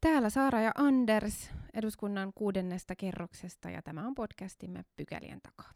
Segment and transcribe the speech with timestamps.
[0.00, 5.70] Täällä Saara ja Anders eduskunnan kuudennesta kerroksesta ja tämä on podcastimme Pykälien takaa.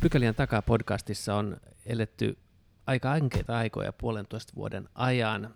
[0.00, 1.56] Pykälien takaa podcastissa on
[1.86, 2.38] eletty
[2.86, 5.54] aika ankeita aikoja puolentoista vuoden ajan.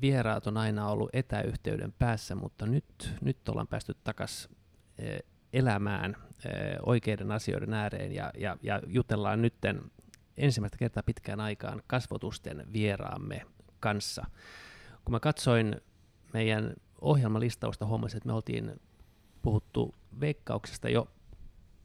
[0.00, 4.50] Vieraat on aina ollut etäyhteyden päässä, mutta nyt, nyt ollaan päästy takaisin
[5.52, 6.16] elämään
[6.86, 9.82] oikeiden asioiden ääreen ja, ja, ja jutellaan nytten
[10.36, 13.46] ensimmäistä kertaa pitkään aikaan kasvotusten vieraamme
[13.80, 14.26] kanssa.
[15.04, 15.80] Kun mä katsoin
[16.32, 18.80] meidän ohjelmalistausta, huomasin, että me oltiin
[19.42, 21.08] puhuttu veikkauksesta jo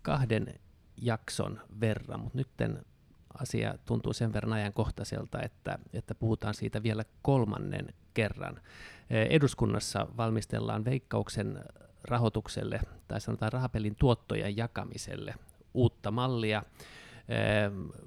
[0.01, 0.59] kahden
[0.97, 2.85] jakson verran, mutta nytten
[3.33, 8.61] asia tuntuu sen verran ajankohtaiselta, että, että puhutaan siitä vielä kolmannen kerran.
[9.09, 11.63] Eduskunnassa valmistellaan veikkauksen
[12.03, 15.35] rahoitukselle tai sanotaan rahapelin tuottojen jakamiselle
[15.73, 16.63] uutta mallia,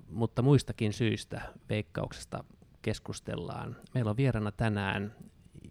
[0.09, 2.44] mutta muistakin syistä veikkauksesta
[2.83, 3.77] keskustellaan.
[3.94, 5.14] Meillä on vieraana tänään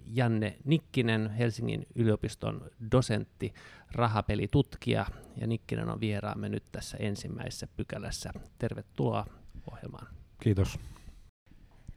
[0.05, 3.53] Janne Nikkinen, Helsingin yliopiston dosentti,
[3.91, 5.05] rahapelitutkija,
[5.37, 8.31] ja Nikkinen on vieraamme nyt tässä ensimmäisessä pykälässä.
[8.59, 9.25] Tervetuloa
[9.71, 10.07] ohjelmaan.
[10.39, 10.79] Kiitos.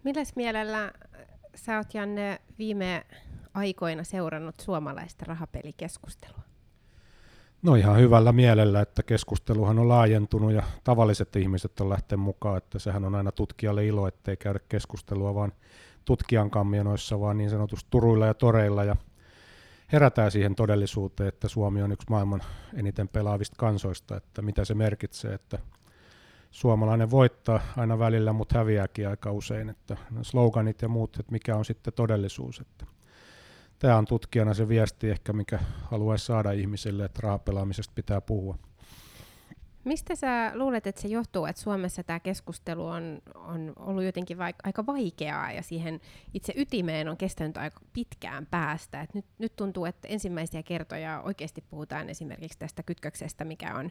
[0.04, 0.92] Milläs mielellä
[1.54, 3.06] sä oot, Janne, viime
[3.58, 6.42] aikoina seurannut suomalaista rahapelikeskustelua?
[7.62, 12.78] No ihan hyvällä mielellä, että keskusteluhan on laajentunut ja tavalliset ihmiset on lähtenyt mukaan, että
[12.78, 15.52] sehän on aina tutkijalle ilo, ettei käydä keskustelua vaan
[16.04, 18.96] tutkijan kamionoissa, vaan niin sanotusti turuilla ja toreilla ja
[19.92, 22.42] herätään siihen todellisuuteen, että Suomi on yksi maailman
[22.74, 25.58] eniten pelaavista kansoista, että mitä se merkitsee, että
[26.50, 31.64] suomalainen voittaa aina välillä, mutta häviääkin aika usein, että sloganit ja muut, että mikä on
[31.64, 32.86] sitten todellisuus, että
[33.78, 38.58] tämä on tutkijana se viesti ehkä, mikä haluaisi saada ihmisille, että rahapelaamisesta pitää puhua.
[39.84, 44.60] Mistä sä luulet, että se johtuu, että Suomessa tämä keskustelu on, on ollut jotenkin vaik-
[44.64, 46.00] aika vaikeaa ja siihen
[46.34, 49.03] itse ytimeen on kestänyt aika pitkään päästä.
[49.03, 53.91] Et nyt, nyt tuntuu, että ensimmäisiä kertoja oikeasti puhutaan esimerkiksi tästä kytköksestä, mikä on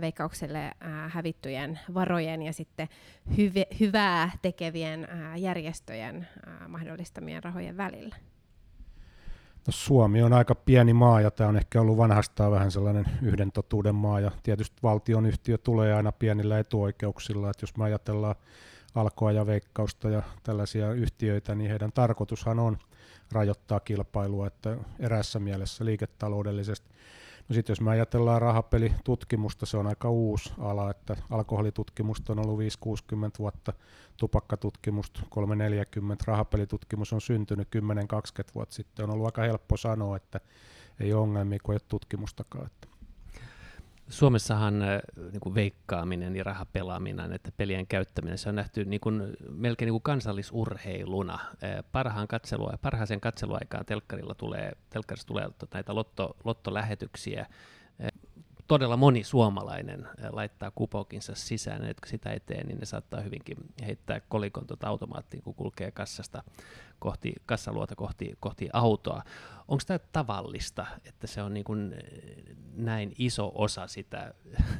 [0.00, 2.88] veikkaukselle ää, hävittyjen varojen ja sitten
[3.36, 8.16] hyve, hyvää tekevien ää, järjestöjen ää, mahdollistamien rahojen välillä.
[9.66, 13.52] No Suomi on aika pieni maa ja tämä on ehkä ollut vanhastaan vähän sellainen yhden
[13.52, 18.34] totuuden maa ja tietysti valtion yhtiö tulee aina pienillä etuoikeuksilla, että jos me ajatellaan
[18.94, 22.78] alkoa ja veikkausta ja tällaisia yhtiöitä, niin heidän tarkoitushan on
[23.32, 26.88] rajoittaa kilpailua, että erässä mielessä liiketaloudellisesti.
[27.48, 32.60] No sitten jos me ajatellaan rahapelitutkimusta, se on aika uusi ala, että alkoholitutkimusta on ollut
[32.60, 32.62] 5-60
[33.38, 33.72] vuotta,
[34.18, 35.24] tupakkatutkimusta 3-40,
[36.26, 37.80] rahapelitutkimus on syntynyt 10-20
[38.54, 39.04] vuotta sitten.
[39.04, 40.40] On ollut aika helppo sanoa, että
[41.00, 42.70] ei ole ongelmia, kun ei ole tutkimustakaan.
[44.08, 45.00] Suomessahan äh,
[45.32, 49.92] niin kuin veikkaaminen ja rahapelaaminen, että pelien käyttäminen, se on nähty niin kuin, melkein niin
[49.94, 51.34] kuin kansallisurheiluna.
[51.34, 57.46] Äh, parhaan katselua, parhaaseen katseluaikaan telkkarilla tulee, telkkarissa tulee näitä lotto, lottolähetyksiä.
[58.68, 63.56] Todella moni suomalainen laittaa kupokinsa sisään, että kun sitä eteen, niin ne saattaa hyvinkin
[63.86, 66.42] heittää kolikon tuota automaattiin, kun kulkee kassasta
[66.98, 69.22] kohti, kassaluota kohti, kohti autoa.
[69.68, 71.94] Onko tämä tavallista, että se on niin kuin
[72.74, 74.34] näin iso osa sitä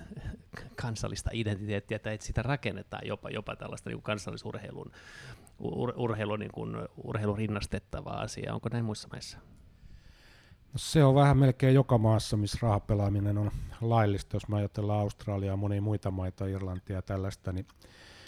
[0.83, 4.93] kansallista identiteettiä, että sitä rakennetaan jopa, jopa tällaista niin kansallisurheilun
[5.59, 8.55] ur, urheilu, niin kuin, urheilun rinnastettavaa asiaa.
[8.55, 9.39] Onko näin muissa maissa?
[10.73, 14.37] No se on vähän melkein joka maassa, missä rahapelaaminen on laillista.
[14.37, 17.67] Jos me ajatellaan Australiaa monia muita maita, Irlantia ja tällaista, niin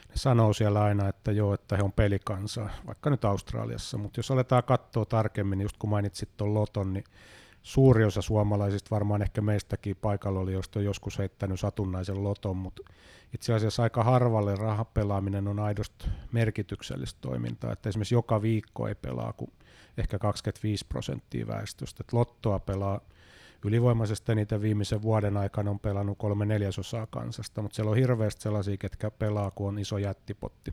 [0.09, 3.99] ne sanoo siellä aina, että joo, että he on pelikansa, vaikka nyt Australiassa.
[3.99, 7.05] Mutta jos aletaan katsoa tarkemmin, niin just kun mainitsit tuon Loton, niin
[7.63, 12.83] suuri osa suomalaisista, varmaan ehkä meistäkin paikalla oli, josta on joskus heittänyt satunnaisen loton, mutta
[13.35, 19.33] itse asiassa aika harvalle rahapelaaminen on aidosti merkityksellistä toimintaa, että esimerkiksi joka viikko ei pelaa
[19.33, 19.53] kuin
[19.99, 22.05] ehkä 25 prosenttia väestöstä.
[22.07, 23.01] Et lottoa pelaa
[23.65, 28.77] ylivoimaisesti niitä viimeisen vuoden aikana on pelannut kolme neljäsosaa kansasta, mutta siellä on hirveästi sellaisia,
[28.77, 30.73] ketkä pelaa, kun on iso jättipotti.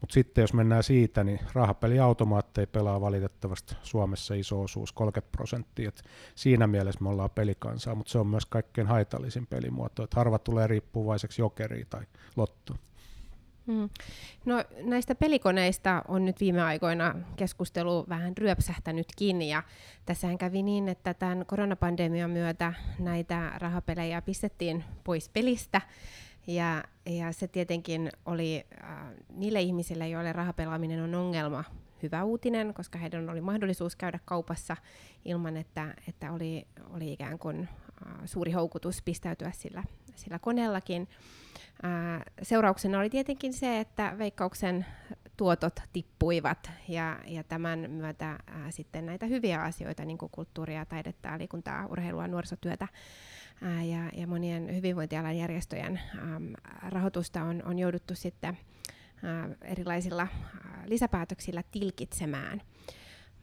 [0.00, 5.90] Mutta sitten jos mennään siitä, niin rahapeliautomaatteja pelaa valitettavasti Suomessa iso osuus, 30 prosenttia.
[6.34, 10.02] Siinä mielessä me ollaan pelikansaa, mutta se on myös kaikkein haitallisin pelimuoto.
[10.02, 12.02] Et harva tulee riippuvaiseksi jokeriin tai
[12.36, 12.78] lottoon.
[13.68, 13.88] Mm.
[14.44, 19.62] No näistä pelikoneista on nyt viime aikoina keskustelu vähän ryöpsähtänytkin ja
[20.06, 25.80] tässähän kävi niin, että tämän koronapandemian myötä näitä rahapelejä pistettiin pois pelistä
[26.46, 28.98] ja, ja se tietenkin oli äh,
[29.28, 31.64] niille ihmisille, joille rahapelaaminen on ongelma,
[32.02, 34.76] hyvä uutinen, koska heidän oli mahdollisuus käydä kaupassa
[35.24, 37.68] ilman, että, että oli, oli ikään kuin
[38.24, 41.08] suuri houkutus pistäytyä sillä, sillä koneellakin.
[41.82, 44.86] Ää, seurauksena oli tietenkin se, että veikkauksen
[45.36, 51.38] tuotot tippuivat ja, ja tämän myötä ää, sitten näitä hyviä asioita, niin kuin kulttuuria, taidetta,
[51.38, 52.88] liikuntaa, urheilua, nuorisotyötä
[53.62, 56.40] ää, ja, ja monien hyvinvointialan järjestöjen ää,
[56.90, 58.58] rahoitusta on, on jouduttu sitten
[59.22, 62.62] ää, erilaisilla ää, lisäpäätöksillä tilkitsemään.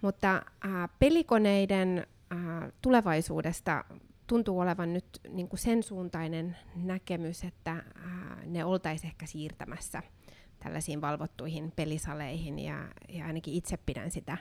[0.02, 3.84] Mutta ää, pelikoneiden ää, tulevaisuudesta
[4.28, 10.04] tuntuu olevan nyt niin kuin sen suuntainen näkemys, että ää, ne oltaisiin ehkä siirtämässä
[10.60, 14.38] tällaisiin valvottuihin pelisaleihin ja, ja ainakin itse pidän sitä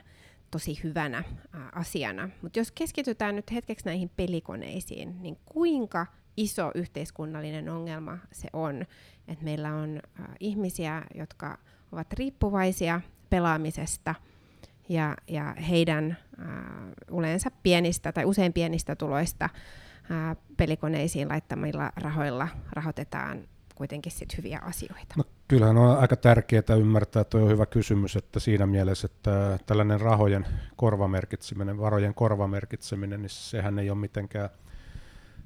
[0.51, 1.23] tosi hyvänä
[1.53, 2.29] ää, asiana.
[2.41, 6.05] Mutta jos keskitytään nyt hetkeksi näihin pelikoneisiin, niin kuinka
[6.37, 8.85] iso yhteiskunnallinen ongelma se on,
[9.27, 9.99] että meillä on
[10.39, 11.57] ihmisiä, jotka
[11.91, 14.15] ovat riippuvaisia pelaamisesta
[14.89, 16.87] ja, ja heidän ää,
[17.17, 19.49] yleensä pienistä tai usein pienistä tuloista
[20.09, 25.15] ää, pelikoneisiin laittamilla rahoilla rahoitetaan kuitenkin sit hyviä asioita.
[25.17, 30.01] No, kyllähän on aika tärkeää ymmärtää, että on hyvä kysymys, että siinä mielessä, että tällainen
[30.01, 30.45] rahojen
[30.75, 34.49] korvamerkitseminen, varojen korvamerkitseminen, niin sehän ei ole mitenkään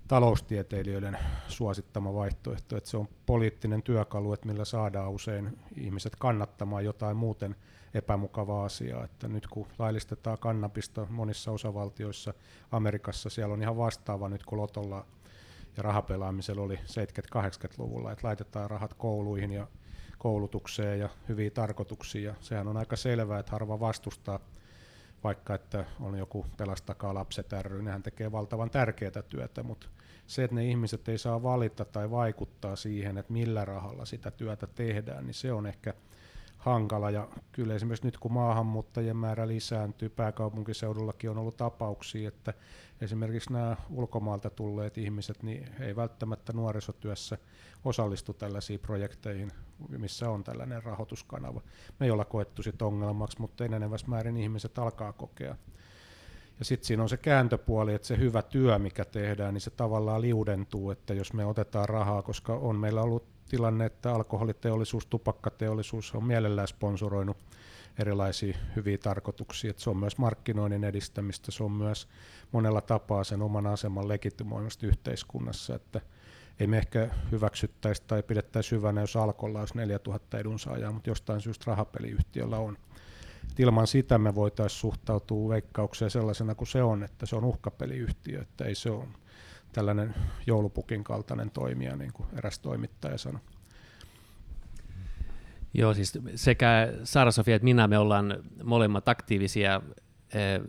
[0.07, 7.18] taloustieteilijöiden suosittama vaihtoehto, että se on poliittinen työkalu, että millä saadaan usein ihmiset kannattamaan jotain
[7.18, 7.56] muuten
[7.94, 12.33] epämukavaa asiaa, että nyt kun laillistetaan kannabista monissa osavaltioissa,
[12.71, 15.06] Amerikassa siellä on ihan vastaava nyt kun Lotolla
[15.77, 19.68] ja rahapelaamisella oli 70-80-luvulla, että laitetaan rahat kouluihin ja
[20.18, 24.39] koulutukseen ja hyviin tarkoituksiin, ja sehän on aika selvää, että harva vastustaa,
[25.24, 29.88] vaikka että on joku pelastakaa lapset ry, nehän tekee valtavan tärkeää työtä, mutta
[30.27, 34.68] se, että ne ihmiset ei saa valita tai vaikuttaa siihen, että millä rahalla sitä työtä
[34.68, 35.94] tehdään, niin se on ehkä
[36.59, 37.11] hankala.
[37.11, 42.53] Ja kyllä esimerkiksi nyt kun maahanmuuttajien määrä lisääntyy, pääkaupunkiseudullakin on ollut tapauksia, että
[43.01, 47.38] esimerkiksi nämä ulkomaalta tulleet ihmiset niin ei välttämättä nuorisotyössä
[47.85, 49.51] osallistu tällaisiin projekteihin,
[49.97, 51.61] missä on tällainen rahoituskanava.
[52.00, 55.56] Me ei olla koettu sit ongelmaksi, mutta enenevässä määrin ihmiset alkaa kokea.
[56.59, 60.21] Ja sitten siinä on se kääntöpuoli, että se hyvä työ, mikä tehdään, niin se tavallaan
[60.21, 66.23] liudentuu, että jos me otetaan rahaa, koska on meillä ollut tilanne, että alkoholiteollisuus, tupakkateollisuus on
[66.23, 67.38] mielellään sponsoroinut
[68.00, 69.69] erilaisia hyviä tarkoituksia.
[69.69, 72.07] Että se on myös markkinoinnin edistämistä, se on myös
[72.51, 76.01] monella tapaa sen oman aseman legitimoimista yhteiskunnassa, että
[76.59, 81.63] ei me ehkä hyväksyttäisi tai pidettäisi hyvänä, jos alkolla olisi 4000 edunsaajaa, mutta jostain syystä
[81.67, 82.77] rahapeliyhtiöllä on.
[83.51, 88.42] Et ilman sitä me voitaisiin suhtautua veikkaukseen sellaisena kuin se on, että se on uhkapeliyhtiö,
[88.42, 89.07] että ei se ole
[89.74, 90.16] tällainen
[90.48, 93.42] joulupukin kaltainen toimija, niin kuin eräs toimittaja sanoi.
[95.74, 99.81] Joo, siis sekä Sara-Sofia että minä me ollaan molemmat aktiivisia
[100.34, 100.62] eh,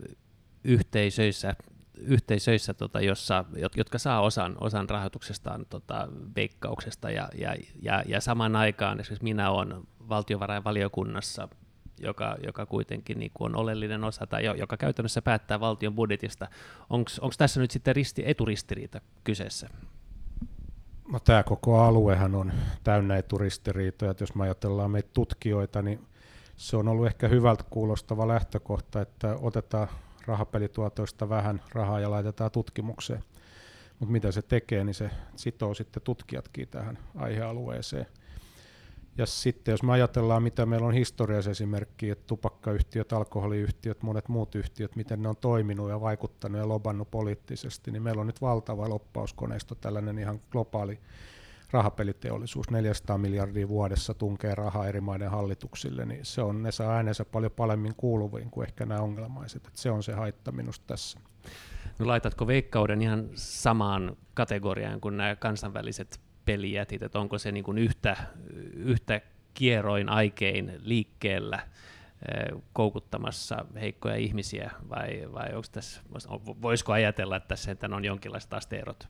[0.63, 1.55] yhteisöissä,
[1.97, 3.45] yhteisöissä tota, jossa,
[3.75, 9.51] jotka saa osan, osan rahoituksestaan tota, veikkauksesta ja, ja, ja, ja samaan aikaan esimerkiksi minä
[9.51, 9.73] olen
[10.09, 11.47] valtiovarainvaliokunnassa
[12.03, 16.47] joka, joka kuitenkin niin kuin on oleellinen osa tai joka käytännössä päättää valtion budjetista.
[16.89, 19.69] Onko tässä nyt sitten risti, eturistiriita kyseessä?
[21.11, 22.53] No, tämä koko aluehan on
[22.83, 24.13] täynnä eturistiriitoja.
[24.19, 26.07] Jos me ajatellaan meitä tutkijoita, niin
[26.55, 29.87] se on ollut ehkä hyvältä kuulostava lähtökohta, että otetaan
[30.25, 33.23] rahapelituotoista vähän rahaa ja laitetaan tutkimukseen.
[33.99, 38.05] Mutta mitä se tekee, niin se sitoo sitten tutkijatkin tähän aihealueeseen.
[39.17, 44.55] Ja sitten jos me ajatellaan, mitä meillä on historiassa esimerkki, että tupakkayhtiöt, alkoholiyhtiöt, monet muut
[44.55, 48.89] yhtiöt, miten ne on toiminut ja vaikuttanut ja lobannut poliittisesti, niin meillä on nyt valtava
[48.89, 50.99] loppauskoneisto, tällainen ihan globaali
[51.71, 57.25] rahapeliteollisuus, 400 miljardia vuodessa tunkee rahaa eri maiden hallituksille, niin se on, ne saa äänensä
[57.25, 59.67] paljon paremmin kuuluviin kuin ehkä nämä ongelmaiset.
[59.67, 61.19] Että se on se haitta minusta tässä.
[61.99, 67.77] No laitatko veikkauden ihan samaan kategoriaan kuin nämä kansainväliset pelijätit, että onko se niin kuin
[67.77, 68.17] yhtä,
[68.73, 69.21] yhtä
[69.53, 76.01] kierroin aikein liikkeellä eh, koukuttamassa heikkoja ihmisiä, vai, vai onko tässä,
[76.61, 79.07] voisiko ajatella, että tässä on jonkinlaiset asteerot?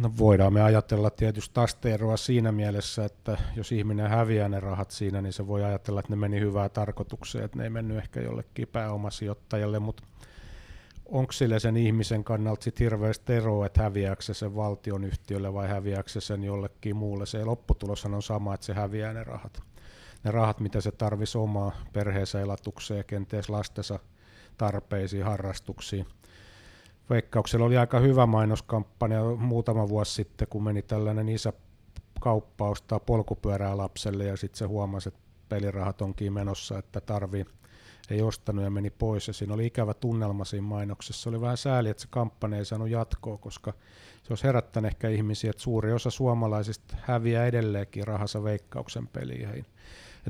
[0.00, 5.22] No voidaan me ajatella tietysti asteeroa siinä mielessä, että jos ihminen häviää ne rahat siinä,
[5.22, 8.68] niin se voi ajatella, että ne meni hyvää tarkoitukseen, että ne ei mennyt ehkä jollekin
[8.68, 10.02] pääomasijoittajalle, mutta
[11.04, 15.68] onko sille sen ihmisen kannalta sit hirveästi eroa, että häviääkö se sen valtion yhtiölle vai
[15.68, 17.26] häviääkö se sen jollekin muulle.
[17.26, 19.62] Se lopputuloshan on sama, että se häviää ne rahat.
[20.24, 23.98] Ne rahat, mitä se tarvisi omaa perheensä elatukseen, kenties lastensa
[24.58, 26.06] tarpeisiin, harrastuksiin.
[27.10, 31.52] Veikkauksella oli aika hyvä mainoskampanja muutama vuosi sitten, kun meni tällainen isä
[32.20, 37.46] kauppa ostaa polkupyörää lapselle ja sitten se huomasi, että pelirahat onkin menossa, että tarvii
[38.10, 39.28] ei ostanut ja meni pois.
[39.28, 41.22] Ja siinä oli ikävä tunnelma siinä mainoksessa.
[41.22, 43.72] Se oli vähän sääli, että se kampanja ei saanut jatkoa, koska
[44.22, 49.66] se olisi herättänyt ehkä ihmisiä, että suuri osa suomalaisista häviää edelleenkin rahassa veikkauksen peliin.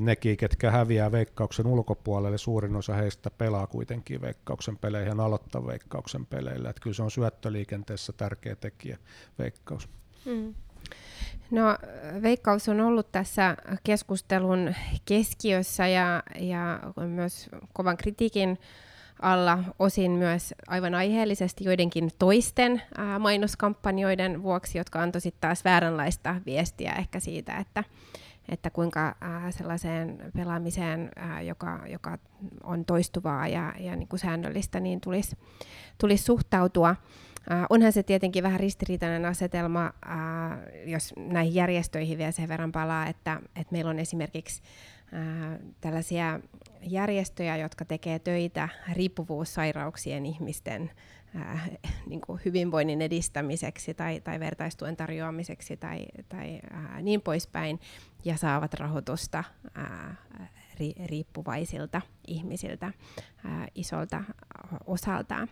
[0.01, 6.27] Nekin, ketkä häviää veikkauksen ulkopuolelle, suurin osa heistä pelaa kuitenkin veikkauksen peleihin ja aloittaa veikkauksen
[6.27, 6.71] peleillä.
[6.71, 8.99] Et kyllä se on syöttöliikenteessä tärkeä tekijä,
[9.39, 9.89] veikkaus.
[10.25, 10.55] Mm.
[11.55, 11.79] No,
[12.23, 18.59] veikkaus on ollut tässä keskustelun keskiössä ja, ja myös kovan kritiikin
[19.23, 26.35] alla, osin myös aivan aiheellisesti joidenkin toisten ää, mainoskampanjoiden vuoksi, jotka antoi sitten taas vääränlaista
[26.47, 27.85] viestiä ehkä siitä, että,
[28.49, 32.19] että kuinka ää, sellaiseen pelaamiseen, ää, joka, joka
[32.65, 35.37] on toistuvaa ja, ja niin kuin säännöllistä, niin tulisi
[35.99, 36.97] tulis suhtautua.
[37.53, 43.07] Äh, onhan se tietenkin vähän ristiriitainen asetelma, äh, jos näihin järjestöihin vielä sen verran palaa,
[43.07, 44.63] että, että meillä on esimerkiksi
[45.15, 46.41] äh, tällaisia
[46.83, 50.91] järjestöjä, jotka tekee töitä riippuvuussairauksien ihmisten
[51.37, 51.71] äh,
[52.07, 57.81] niin kuin hyvinvoinnin edistämiseksi tai, tai vertaistuen tarjoamiseksi tai, tai äh, niin poispäin,
[58.25, 59.45] ja saavat rahoitusta
[59.79, 60.19] äh,
[60.81, 62.93] ri- riippuvaisilta ihmisiltä
[63.45, 64.25] ää, isolta
[64.87, 65.49] osaltaan.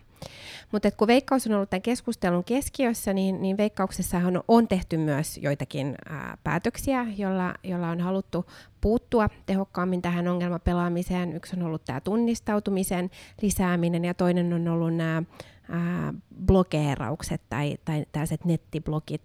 [0.71, 5.37] Mutta kun Veikkaus on ollut tämän keskustelun keskiössä, niin, niin Veikkauksessahan on, on tehty myös
[5.37, 8.45] joitakin ää, päätöksiä, jolla, jolla on haluttu
[8.81, 11.33] puuttua tehokkaammin tähän ongelmapelaamiseen.
[11.33, 13.11] Yksi on ollut tämä tunnistautumisen
[13.41, 15.23] lisääminen ja toinen on ollut nämä
[16.45, 19.23] blokeeraukset tai, tai tällaiset nettiblogit,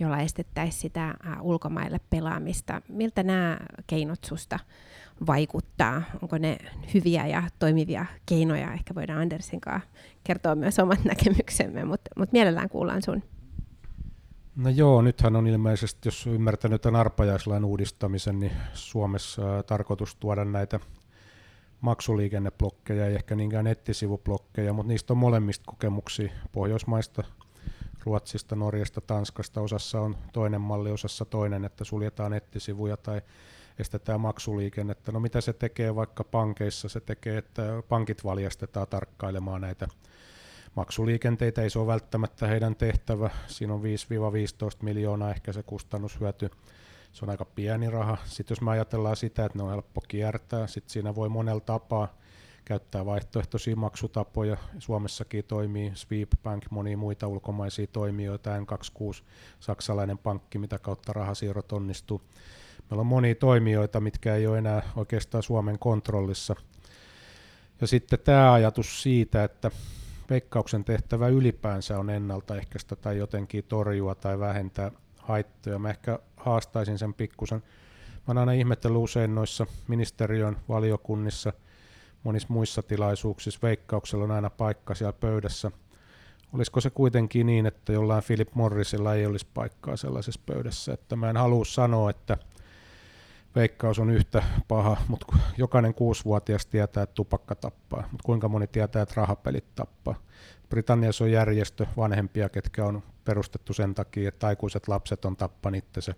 [0.00, 2.82] jolla estettäisiin sitä ää, ulkomaille pelaamista.
[2.88, 4.58] Miltä nämä keinot susta
[5.26, 6.02] vaikuttaa?
[6.22, 6.58] Onko ne
[6.94, 8.72] hyviä ja toimivia keinoja?
[8.72, 9.88] Ehkä voidaan Andersin kanssa
[10.24, 13.22] kertoa myös omat näkemyksemme, mutta mut mielellään kuullaan sun.
[14.56, 20.80] No joo, nythän on ilmeisesti, jos ymmärtänyt tämän arpajaislain uudistamisen, niin Suomessa tarkoitus tuoda näitä
[21.80, 27.24] maksuliikenneblokkeja, ei ehkä niinkään nettisivublokkeja, mutta niistä on molemmista kokemuksia Pohjoismaista,
[28.04, 29.60] Ruotsista, Norjasta, Tanskasta.
[29.60, 33.20] Osassa on toinen malli, osassa toinen, että suljetaan nettisivuja tai
[33.80, 35.12] estetään maksuliikennettä.
[35.12, 36.88] No mitä se tekee vaikka pankeissa?
[36.88, 39.88] Se tekee, että pankit valjastetaan tarkkailemaan näitä
[40.74, 41.62] maksuliikenteitä.
[41.62, 43.30] Ei se ole välttämättä heidän tehtävä.
[43.46, 43.84] Siinä on 5-15
[44.82, 46.50] miljoonaa ehkä se kustannushyöty.
[47.12, 48.16] Se on aika pieni raha.
[48.24, 52.08] Sitten jos me ajatellaan sitä, että ne on helppo kiertää, sitten siinä voi monella tapaa
[52.64, 54.56] käyttää vaihtoehtoisia maksutapoja.
[54.78, 55.92] Suomessakin toimii
[56.42, 59.22] Bank, monia muita ulkomaisia toimijoita, N26,
[59.60, 62.22] saksalainen pankki, mitä kautta rahasiirrot onnistuu.
[62.90, 66.56] Meillä on monia toimijoita, mitkä ei ole enää oikeastaan Suomen kontrollissa.
[67.80, 69.70] Ja sitten tämä ajatus siitä, että
[70.30, 75.78] veikkauksen tehtävä ylipäänsä on ennaltaehkäistä tai jotenkin torjua tai vähentää haittoja.
[75.78, 77.62] Mä ehkä haastaisin sen pikkusen.
[78.28, 81.52] Mä aina ihmetellyt usein noissa ministeriön valiokunnissa,
[82.24, 85.70] monissa muissa tilaisuuksissa, veikkauksella on aina paikka siellä pöydässä.
[86.52, 91.30] Olisiko se kuitenkin niin, että jollain Philip Morrisilla ei olisi paikkaa sellaisessa pöydässä, että mä
[91.30, 92.38] en halua sanoa, että
[93.54, 99.02] veikkaus on yhtä paha, mutta jokainen kuusivuotias tietää, että tupakka tappaa, mutta kuinka moni tietää,
[99.02, 100.14] että rahapelit tappaa.
[100.68, 106.14] Britanniassa on järjestö vanhempia, ketkä on perustettu sen takia, että aikuiset lapset on tappanut se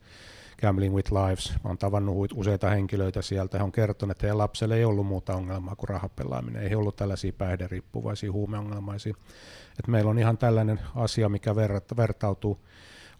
[0.60, 1.54] Gambling with Lives.
[1.64, 3.58] Oon tavannut useita henkilöitä sieltä.
[3.58, 6.62] He on kertonut, että heidän lapselle ei ollut muuta ongelmaa kuin rahapelaaminen.
[6.62, 9.14] Ei ollut tällaisia päihderiippuvaisia, huumeongelmaisia.
[9.78, 11.56] Et meillä on ihan tällainen asia, mikä
[11.96, 12.60] vertautuu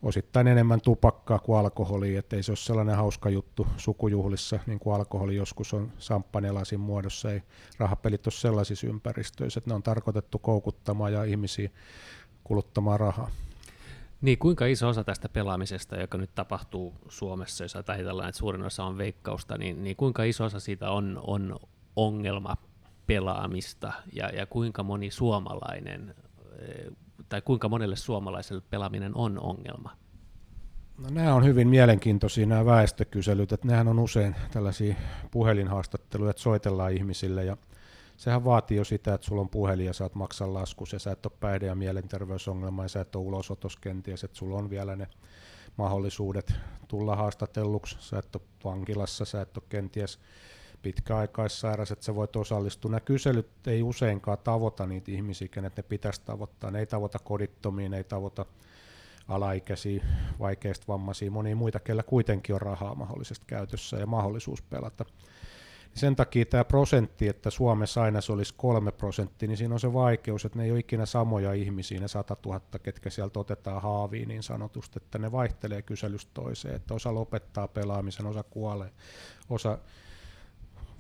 [0.03, 4.95] osittain enemmän tupakkaa kuin alkoholia, että ei se ole sellainen hauska juttu sukujuhlissa, niin kuin
[4.95, 7.43] alkoholi joskus on samppanelasin muodossa, ei
[7.79, 11.71] rahapelit ole sellaisissa ympäristöissä, että ne on tarkoitettu koukuttamaan ja ihmisiä
[12.45, 13.31] kuluttamaan rahaa.
[14.21, 18.85] Niin, kuinka iso osa tästä pelaamisesta, joka nyt tapahtuu Suomessa, jos ajatellaan, että suurin osa
[18.85, 21.57] on veikkausta, niin, niin kuinka iso osa siitä on, on
[21.97, 22.57] ongelma
[23.07, 26.15] pelaamista ja, ja kuinka moni suomalainen
[27.33, 29.97] tai kuinka monelle suomalaiselle pelaaminen on ongelma?
[30.99, 34.95] No, nämä on hyvin mielenkiintoisia nämä väestökyselyt, että nehän on usein tällaisia
[35.31, 37.57] puhelinhaastatteluja, että soitellaan ihmisille ja
[38.17, 41.27] sehän vaatii jo sitä, että sulla on puhelin ja saat maksaa laskus ja sä et
[41.27, 45.09] ole päihde- ja mielenterveysongelma ja sä et ole ulosotos kenties, että sulla on vielä ne
[45.77, 46.55] mahdollisuudet
[46.89, 50.19] tulla haastatelluksi, sä et ole vankilassa, sä et ole kenties
[50.83, 52.91] pitkäaikaissairas, että sä voit osallistua.
[52.91, 56.71] Nämä kyselyt ei useinkaan tavoita niitä ihmisiä, kenet ne pitäisi tavoittaa.
[56.71, 58.47] Ne ei tavoita kodittomia, ne ei tavoita
[59.29, 60.05] alaikäisiä,
[60.39, 65.05] vaikeista vammaisia, monia muita, kellä kuitenkin on rahaa mahdollisesti käytössä ja mahdollisuus pelata.
[65.95, 69.93] Sen takia tämä prosentti, että Suomessa aina se olisi kolme prosenttia, niin siinä on se
[69.93, 74.29] vaikeus, että ne ei ole ikinä samoja ihmisiä, ne 100 000, ketkä sieltä otetaan haaviin
[74.29, 78.91] niin sanotusti, että ne vaihtelee kyselystä toiseen, että osa lopettaa pelaamisen, osa kuolee,
[79.51, 79.79] osa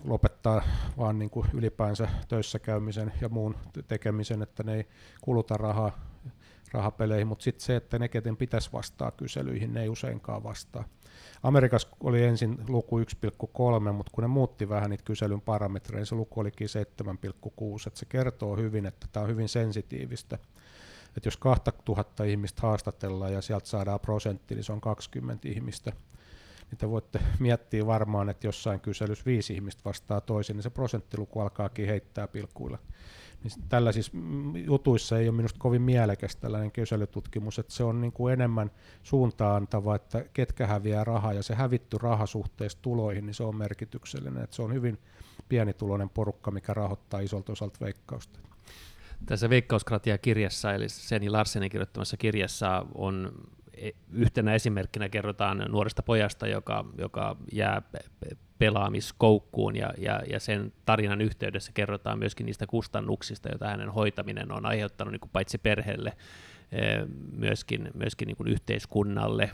[0.05, 0.63] lopettaa
[0.99, 3.57] vaan niin kuin ylipäänsä töissä käymisen ja muun
[3.89, 4.87] tekemisen, että ne ei
[5.21, 6.13] kuluta rahaa
[6.73, 10.85] rahapeleihin, mutta sitten se, että ne, keten pitäisi vastaa kyselyihin, ne ei useinkaan vastaa.
[11.43, 16.41] Amerikassa oli ensin luku 1,3, mutta kun ne muutti vähän niitä kyselyn parametreja, se luku
[16.41, 20.39] olikin 7,6, että se kertoo hyvin, että tämä on hyvin sensitiivistä.
[21.17, 25.93] Että jos 2000 ihmistä haastatellaan ja sieltä saadaan prosentti, niin se on 20 ihmistä.
[26.79, 31.87] Te voitte miettiä varmaan, että jossain kyselyssä viisi ihmistä vastaa toisin, niin se prosenttiluku alkaakin
[31.87, 32.79] heittää pilkkuilla.
[33.45, 34.13] Niin tällaisissa
[34.55, 38.71] jutuissa ei ole minusta kovin mielekäs tällainen kyselytutkimus, että se on niin kuin enemmän
[39.03, 43.57] suuntaan antava, että ketkä häviää rahaa ja se hävitty raha suhteessa tuloihin, niin se on
[43.57, 44.99] merkityksellinen, että se on hyvin
[45.49, 48.39] pienituloinen porukka, mikä rahoittaa isolta osalta veikkausta.
[49.27, 53.33] Tässä Veikkauskratia-kirjassa, eli Seni Larsenin kirjoittamassa kirjassa on
[54.13, 57.83] yhtenä esimerkkinä kerrotaan nuoresta pojasta, joka, joka jää
[58.59, 64.67] pelaamiskoukkuun ja, ja, ja sen tarinan yhteydessä kerrotaan myöskin niistä kustannuksista, joita hänen hoitaminen on
[64.67, 66.17] aiheuttanut niin kuin paitsi perheelle,
[66.73, 69.51] eh, myöskin, myöskin niin kuin yhteiskunnalle,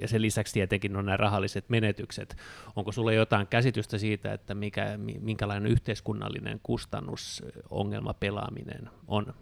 [0.00, 2.36] ja sen lisäksi tietenkin on nämä rahalliset menetykset.
[2.76, 9.34] Onko sulla jotain käsitystä siitä, että mikä, minkälainen yhteiskunnallinen kustannusongelma pelaaminen on?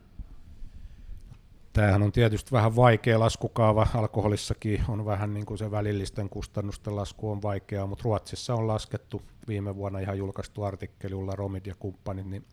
[1.76, 3.87] Tämähän on tietysti vähän vaikea laskukaava.
[3.95, 9.23] Alkoholissakin on vähän niin kuin se välillisten kustannusten lasku on vaikeaa, mutta Ruotsissa on laskettu
[9.49, 12.45] viime vuonna ihan julkaistu artikkeli Ulla Romid ja kumppanit, niin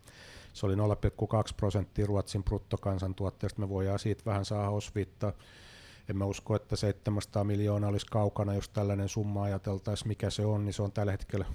[0.54, 0.80] se oli 0,2
[1.58, 3.62] prosenttia Ruotsin bruttokansantuotteesta.
[3.62, 5.34] Me voidaan siitä vähän saada osviittaa.
[6.10, 10.66] En mä usko, että 700 miljoonaa olisi kaukana, jos tällainen summa ajateltaisiin, mikä se on,
[10.66, 11.46] niin se on tällä hetkellä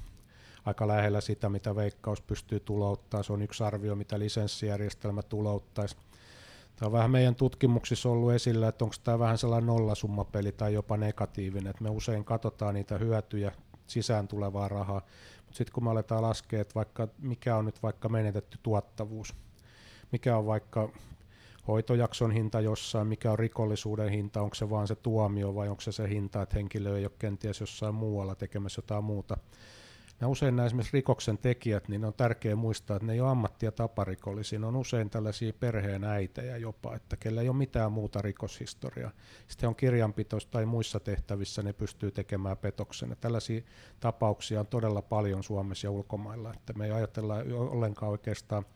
[0.64, 3.22] aika lähellä sitä, mitä Veikkaus pystyy tulouttaa.
[3.22, 5.96] Se on yksi arvio, mitä lisenssijärjestelmä tulouttaisi.
[6.78, 10.96] Tämä on vähän meidän tutkimuksissa ollut esillä, että onko tämä vähän sellainen nollasummapeli tai jopa
[10.96, 13.52] negatiivinen, että me usein katsotaan niitä hyötyjä
[13.86, 15.02] sisään tulevaa rahaa,
[15.36, 19.34] mutta sitten kun me aletaan laskea, että vaikka, mikä on nyt vaikka menetetty tuottavuus,
[20.12, 20.88] mikä on vaikka
[21.68, 25.92] hoitojakson hinta jossain, mikä on rikollisuuden hinta, onko se vaan se tuomio vai onko se
[25.92, 29.36] se hinta, että henkilö ei ole kenties jossain muualla tekemässä jotain muuta,
[30.20, 33.66] ja usein nämä esimerkiksi rikoksen tekijät, niin on tärkeää muistaa, että ne ei ole ammatti-
[33.66, 38.22] ja taparikollisia, ne on usein tällaisia perheen äitejä jopa, että kellä ei ole mitään muuta
[38.22, 39.10] rikoshistoriaa.
[39.48, 43.10] Sitten on kirjanpitoissa tai muissa tehtävissä, ne pystyy tekemään petoksen.
[43.10, 43.62] Ja tällaisia
[44.00, 48.66] tapauksia on todella paljon Suomessa ja ulkomailla, että me ei ajatella ollenkaan oikeastaan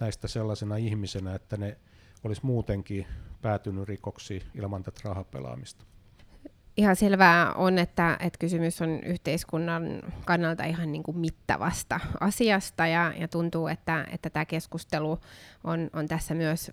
[0.00, 1.78] näistä sellaisena ihmisenä, että ne
[2.24, 3.06] olisi muutenkin
[3.42, 5.97] päätynyt rikoksiin ilman tätä rahapelaamista
[6.78, 13.12] ihan selvää on, että, että kysymys on yhteiskunnan kannalta ihan niin kuin mittavasta asiasta ja,
[13.18, 15.18] ja tuntuu, että, että tämä keskustelu
[15.64, 16.70] on, on tässä myös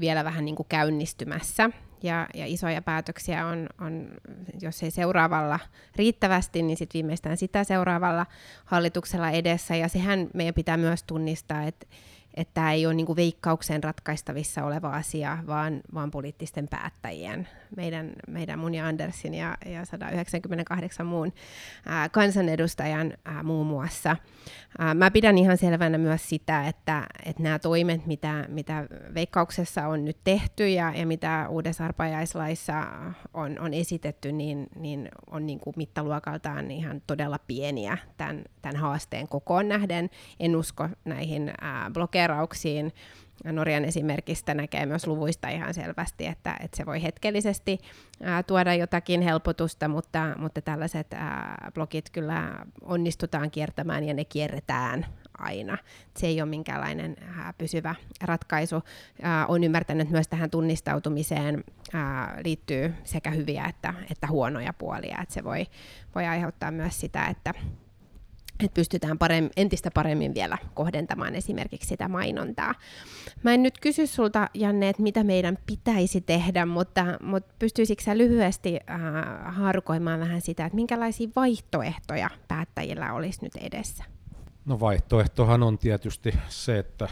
[0.00, 1.70] vielä vähän niin kuin käynnistymässä.
[2.02, 4.08] Ja, ja isoja päätöksiä on, on,
[4.60, 5.58] jos ei seuraavalla
[5.96, 8.26] riittävästi, niin sitten viimeistään sitä seuraavalla
[8.64, 9.76] hallituksella edessä.
[9.76, 11.86] Ja sehän meidän pitää myös tunnistaa, että
[12.36, 18.58] että tämä ei ole niin veikkauksen ratkaistavissa oleva asia, vaan, vaan poliittisten päättäjien, meidän, meidän
[18.58, 21.32] mun ja Andersin ja, ja 198 muun
[21.86, 24.16] ää, kansanedustajan ää, muun muassa.
[24.78, 30.04] Ää, mä pidän ihan selvänä myös sitä, että, että nämä toimet, mitä, mitä veikkauksessa on
[30.04, 32.86] nyt tehty ja, ja mitä uudessa arpajaislaissa
[33.34, 39.28] on, on esitetty, niin, niin on niin kuin mittaluokaltaan ihan todella pieniä tämän, tämän haasteen
[39.28, 40.10] kokoon nähden.
[40.40, 41.90] En usko näihin ää,
[42.26, 42.92] blokerauksiin.
[43.44, 47.78] Norjan esimerkistä näkee myös luvuista ihan selvästi, että, että se voi hetkellisesti
[48.22, 55.06] ää, tuoda jotakin helpotusta, mutta, mutta tällaiset ää, blogit kyllä onnistutaan kiertämään ja ne kierretään
[55.38, 55.78] aina.
[56.16, 58.82] Se ei ole minkäänlainen ää, pysyvä ratkaisu.
[59.22, 65.18] Ää, on ymmärtänyt, että myös tähän tunnistautumiseen ää, liittyy sekä hyviä että, että huonoja puolia.
[65.22, 65.66] Että se voi,
[66.14, 67.54] voi aiheuttaa myös sitä, että
[68.60, 72.74] että pystytään paremmin, entistä paremmin vielä kohdentamaan esimerkiksi sitä mainontaa.
[73.42, 78.18] Mä en nyt kysy sulta, Janne, että mitä meidän pitäisi tehdä, mutta, mutta pystyisikö sä
[78.18, 79.00] lyhyesti äh,
[79.54, 84.04] haarukoimaan vähän sitä, että minkälaisia vaihtoehtoja päättäjillä olisi nyt edessä?
[84.64, 87.08] No vaihtoehtohan on tietysti se, että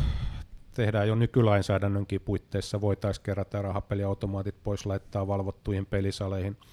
[0.74, 6.57] tehdään jo nykylainsäädännönkin puitteissa, voitaisiin kerätä rahapeliautomaatit pois, laittaa valvottuihin pelisaleihin–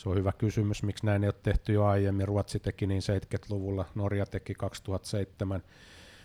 [0.00, 2.28] se on hyvä kysymys, miksi näin ei ole tehty jo aiemmin.
[2.28, 5.62] Ruotsi teki niin 70-luvulla, Norja teki 2007.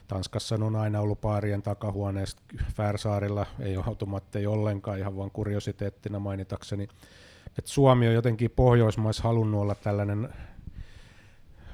[0.08, 2.38] Tanskassa on aina ollut paarien takahuoneessa.
[2.76, 6.88] Färsaarilla ei ole automaatteja ollenkaan, ihan vain kuriositeettina mainitakseni.
[7.58, 10.30] Et Suomi on jotenkin Pohjoismaissa halunnut olla tällainen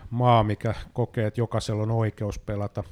[0.10, 2.84] maa, mikä kokee, että jokaisella on oikeus pelata.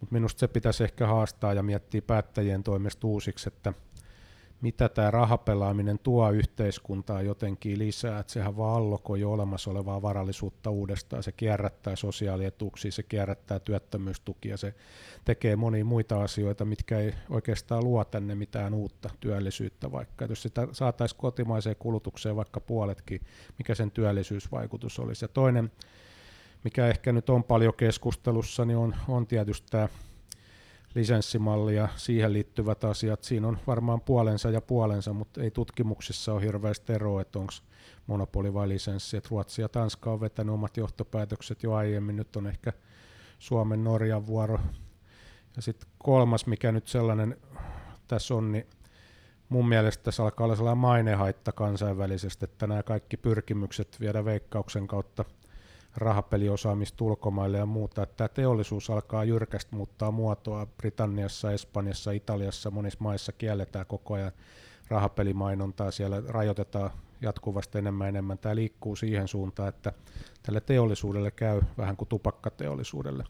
[0.00, 3.72] Mutta minusta se pitäisi ehkä haastaa ja miettiä päättäjien toimesta uusiksi, että
[4.60, 10.70] mitä tämä rahapelaaminen tuo yhteiskuntaan jotenkin lisää, että sehän vaan allokoi jo olemassa olevaa varallisuutta
[10.70, 14.74] uudestaan, se kierrättää sosiaalietuuksia, se kierrättää työttömyystukia, se
[15.24, 20.24] tekee monia muita asioita, mitkä ei oikeastaan luo tänne mitään uutta työllisyyttä vaikka.
[20.24, 23.20] Et jos sitä saataisiin kotimaiseen kulutukseen vaikka puoletkin,
[23.58, 25.24] mikä sen työllisyysvaikutus olisi.
[25.24, 25.72] Ja toinen,
[26.64, 29.88] mikä ehkä nyt on paljon keskustelussa, niin on, on tietysti tämä
[30.94, 33.22] lisenssimalli ja siihen liittyvät asiat.
[33.22, 37.52] Siinä on varmaan puolensa ja puolensa, mutta ei tutkimuksissa ole hirveästi eroa, että onko
[38.06, 39.16] monopoli vai lisenssi.
[39.16, 42.72] Et Ruotsi ja Tanska on vetänyt omat johtopäätökset jo aiemmin, nyt on ehkä
[43.38, 44.60] Suomen Norjan vuoro.
[45.56, 47.36] Ja sitten kolmas, mikä nyt sellainen
[48.08, 48.66] tässä on, niin
[49.48, 55.24] mun mielestä tässä alkaa olla sellainen mainehaitta kansainvälisesti, että nämä kaikki pyrkimykset viedä veikkauksen kautta–
[55.96, 58.02] rahapeliosaamista ulkomaille ja muuta.
[58.02, 60.66] Että tämä teollisuus alkaa jyrkästi muuttaa muotoa.
[60.66, 64.32] Britanniassa, Espanjassa, Italiassa, monissa maissa kielletään koko ajan
[64.88, 65.90] rahapelimainontaa.
[65.90, 68.38] Siellä rajoitetaan jatkuvasti enemmän enemmän.
[68.38, 69.92] Tämä liikkuu siihen suuntaan, että
[70.42, 73.24] tälle teollisuudelle käy vähän kuin tupakkateollisuudelle.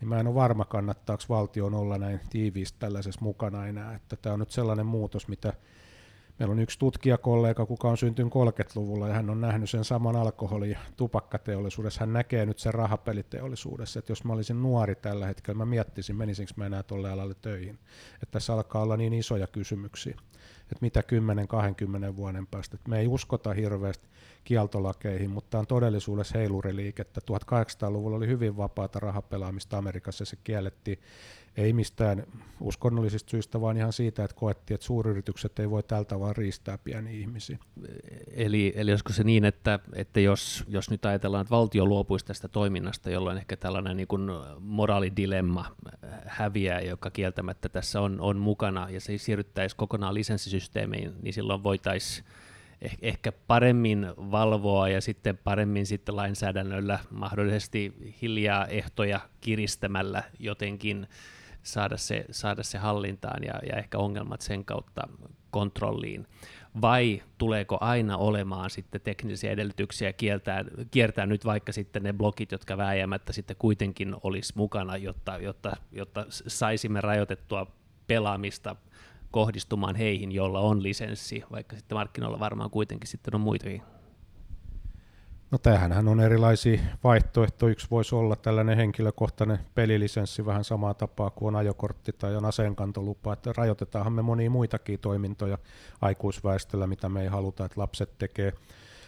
[0.00, 3.94] Niin mä en ole varma, kannattaako valtion olla näin tiiviisti tällaisessa mukana enää.
[3.94, 5.52] Että tämä on nyt sellainen muutos, mitä
[6.40, 10.70] Meillä on yksi tutkijakollega, kuka on syntynyt 30-luvulla ja hän on nähnyt sen saman alkoholi-
[10.70, 12.00] ja tupakkateollisuudessa.
[12.00, 16.52] Hän näkee nyt sen rahapeliteollisuudessa, että jos mä olisin nuori tällä hetkellä, mä miettisin, menisinkö
[16.56, 17.78] mä enää tuolle alalle töihin.
[18.14, 20.16] Että tässä alkaa olla niin isoja kysymyksiä,
[20.62, 21.02] että mitä
[22.12, 22.76] 10-20 vuoden päästä.
[22.76, 24.08] Että me ei uskota hirveästi
[24.44, 27.20] kieltolakeihin, mutta on todellisuudessa heiluriliikettä.
[27.20, 30.98] 1800-luvulla oli hyvin vapaata rahapelaamista Amerikassa, se kiellettiin
[31.56, 32.26] ei mistään
[32.60, 37.12] uskonnollisista syistä, vaan ihan siitä, että koettiin, että suuryritykset ei voi tältä vaan riistää pieniä
[37.12, 37.58] ihmisiä.
[38.32, 42.48] Eli, eli olisiko se niin, että, että jos, jos nyt ajatellaan, että valtio luopuisi tästä
[42.48, 45.76] toiminnasta, jolloin ehkä tällainen niin kuin moraalidilemma
[46.26, 52.26] häviää, joka kieltämättä tässä on, on mukana, ja se siirryttäisi kokonaan lisenssisysteemiin, niin silloin voitaisiin
[52.82, 61.06] eh, ehkä paremmin valvoa ja sitten paremmin sitten lainsäädännöllä mahdollisesti hiljaa ehtoja kiristämällä jotenkin
[61.62, 65.02] saada se, saada se hallintaan ja, ja ehkä ongelmat sen kautta
[65.50, 66.26] kontrolliin.
[66.82, 72.76] Vai tuleeko aina olemaan sitten teknisiä edellytyksiä kieltää, kiertää nyt vaikka sitten ne blokit, jotka
[72.76, 77.66] vääjäämättä sitten kuitenkin olisi mukana, jotta, jotta, jotta saisimme rajoitettua
[78.06, 78.76] pelaamista
[79.30, 83.82] kohdistumaan heihin, joilla on lisenssi, vaikka sitten markkinoilla varmaan kuitenkin sitten on muitakin
[85.50, 87.72] No tämähän on erilaisia vaihtoehtoja.
[87.72, 93.32] Yksi voisi olla tällainen henkilökohtainen pelilisenssi vähän samaa tapaa kuin on ajokortti tai on aseenkantolupa.
[93.32, 95.58] Että rajoitetaanhan me monia muitakin toimintoja
[96.00, 98.52] aikuisväestöllä, mitä me ei haluta, että lapset tekee.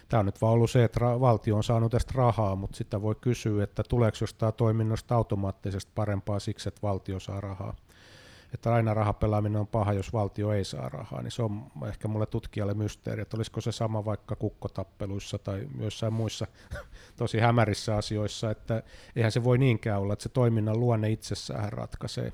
[0.09, 3.15] Tämä on nyt vaan ollut se, että valtio on saanut tästä rahaa, mutta sitä voi
[3.21, 7.75] kysyä, että tuleeko jostain toiminnasta automaattisesti parempaa siksi, että valtio saa rahaa
[8.55, 12.27] että aina rahapelaaminen on paha, jos valtio ei saa rahaa, niin se on ehkä mulle
[12.27, 16.47] tutkijalle mysteeri, että olisiko se sama vaikka kukkotappeluissa tai jossain muissa
[17.17, 18.83] tosi hämärissä asioissa, että
[19.17, 22.33] eihän se voi niinkään olla, että se toiminnan luonne itsessään ratkaisee.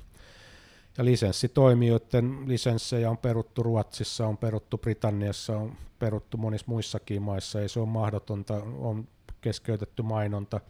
[0.97, 7.69] Ja lisenssitoimijoiden lisenssejä on peruttu Ruotsissa, on peruttu Britanniassa, on peruttu monissa muissakin maissa, ei
[7.69, 9.07] se ole mahdotonta, on
[9.41, 10.61] keskeytetty mainonta.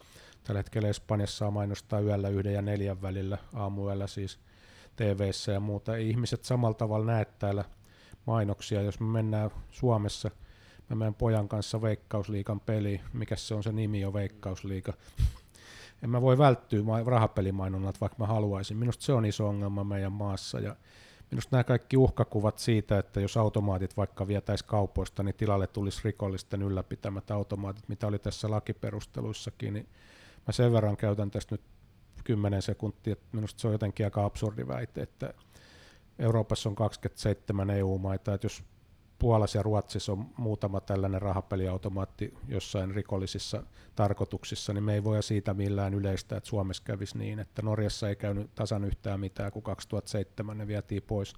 [0.44, 4.38] Tällä hetkellä Espanjassa mainostaa yöllä yhden ja neljän välillä, aamuyöllä siis–
[4.96, 5.96] tv ja muuta.
[5.96, 7.64] Ei ihmiset samalla tavalla näe täällä
[8.26, 8.82] mainoksia.
[8.82, 10.30] Jos me mennään Suomessa,
[10.90, 14.92] mä menen pojan kanssa Veikkausliikan peli, mikä se on se nimi jo Veikkausliiga.
[16.02, 18.76] en mä voi välttyä rahapelimainonnat, vaikka mä haluaisin.
[18.76, 20.60] Minusta se on iso ongelma meidän maassa.
[20.60, 20.76] Ja
[21.30, 26.62] minusta nämä kaikki uhkakuvat siitä, että jos automaatit vaikka vietäisi kaupoista, niin tilalle tulisi rikollisten
[26.62, 29.88] ylläpitämät automaatit, mitä oli tässä lakiperusteluissakin, niin
[30.46, 31.62] mä sen verran käytän tästä nyt
[32.24, 33.16] 10 sekuntia.
[33.32, 35.34] Minusta se on jotenkin aika absurdi väite, että
[36.18, 38.62] Euroopassa on 27 EU-maita, että jos
[39.20, 43.62] Puolassa ja Ruotsissa on muutama tällainen rahapeliautomaatti jossain rikollisissa
[43.96, 48.16] tarkoituksissa, niin me ei voi siitä millään yleistä, että Suomessa kävisi niin, että Norjassa ei
[48.16, 51.34] käynyt tasan yhtään mitään, kun 2007 ne vietiin pois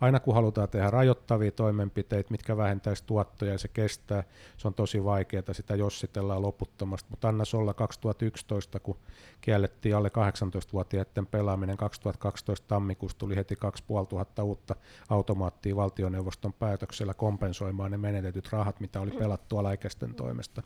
[0.00, 4.24] aina kun halutaan tehdä rajoittavia toimenpiteitä, mitkä vähentäisi tuottoja ja se kestää,
[4.56, 8.98] se on tosi vaikeaa, sitä jossitellaan loputtomasti, mutta annas olla 2011, kun
[9.40, 14.76] kiellettiin alle 18-vuotiaiden pelaaminen, 2012 tammikuussa tuli heti 2500 uutta
[15.08, 20.62] automaattia valtioneuvoston päätöksellä kompensoimaan ne menetetyt rahat, mitä oli pelattu alaikäisten toimesta.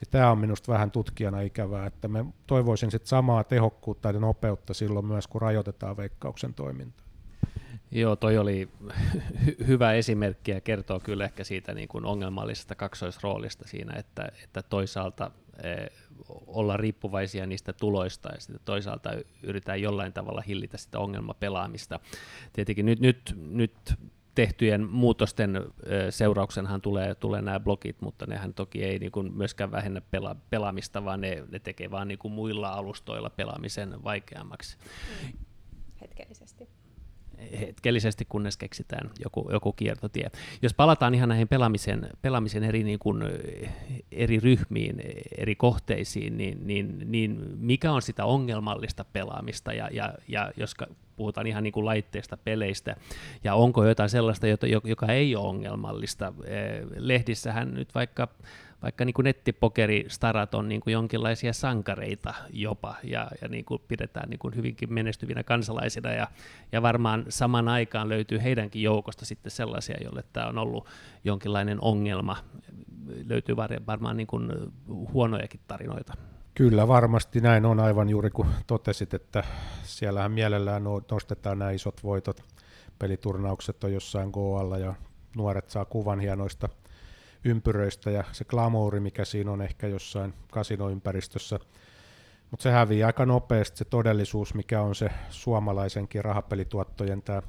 [0.00, 4.74] Ja tämä on minusta vähän tutkijana ikävää, että me toivoisin sit samaa tehokkuutta ja nopeutta
[4.74, 7.01] silloin myös, kun rajoitetaan veikkauksen toimintaa.
[7.92, 8.68] Joo, toi oli
[9.44, 14.62] hy- hyvä esimerkki ja kertoo kyllä ehkä siitä niin kuin ongelmallisesta kaksoisroolista siinä, että, että
[14.62, 15.30] toisaalta
[15.62, 15.90] eh,
[16.46, 19.10] olla riippuvaisia niistä tuloista ja sitten toisaalta
[19.42, 22.00] yritetään jollain tavalla hillitä sitä ongelmapelaamista.
[22.52, 23.74] Tietenkin nyt, nyt, nyt
[24.34, 25.60] tehtyjen muutosten
[26.10, 31.04] seurauksenhan tulee, tulee nämä blogit, mutta nehän toki ei niin kuin myöskään vähennä pela, pelaamista,
[31.04, 34.76] vaan ne, ne tekee vaan niin kuin muilla alustoilla pelaamisen vaikeammaksi.
[36.00, 36.68] Hetkellisesti
[37.60, 40.30] hetkellisesti, kunnes keksitään joku, joku kiertotie.
[40.62, 43.22] Jos palataan ihan näihin pelaamisen, pelaamisen eri, niin kuin,
[44.12, 45.02] eri ryhmiin,
[45.38, 50.74] eri kohteisiin, niin, niin, niin mikä on sitä ongelmallista pelaamista, ja, ja, ja jos
[51.16, 52.96] puhutaan ihan niin kuin laitteista, peleistä,
[53.44, 54.46] ja onko jotain sellaista,
[54.84, 56.32] joka ei ole ongelmallista.
[56.96, 58.28] Lehdissähän nyt vaikka
[58.82, 64.38] vaikka niin nettipokeristarat on niin kuin jonkinlaisia sankareita jopa, ja, ja niin kuin pidetään niin
[64.38, 66.28] kuin hyvinkin menestyvinä kansalaisina, ja,
[66.72, 70.86] ja varmaan saman aikaan löytyy heidänkin joukosta sitten sellaisia, joille tämä on ollut
[71.24, 72.36] jonkinlainen ongelma.
[73.26, 74.52] Löytyy varmaan niin kuin
[75.12, 76.14] huonojakin tarinoita.
[76.54, 79.44] Kyllä, varmasti näin on aivan juuri kuin totesit, että
[79.82, 82.42] siellähän mielellään nostetaan nämä isot voitot.
[82.98, 84.94] Peliturnaukset on jossain goalla ja
[85.36, 86.68] nuoret saa kuvan hienoista
[87.44, 91.58] ympyröistä ja se glamouri, mikä siinä on ehkä jossain kasinoympäristössä.
[92.50, 97.42] Mutta se hävii aika nopeasti se todellisuus, mikä on se suomalaisenkin rahapelituottojen tämä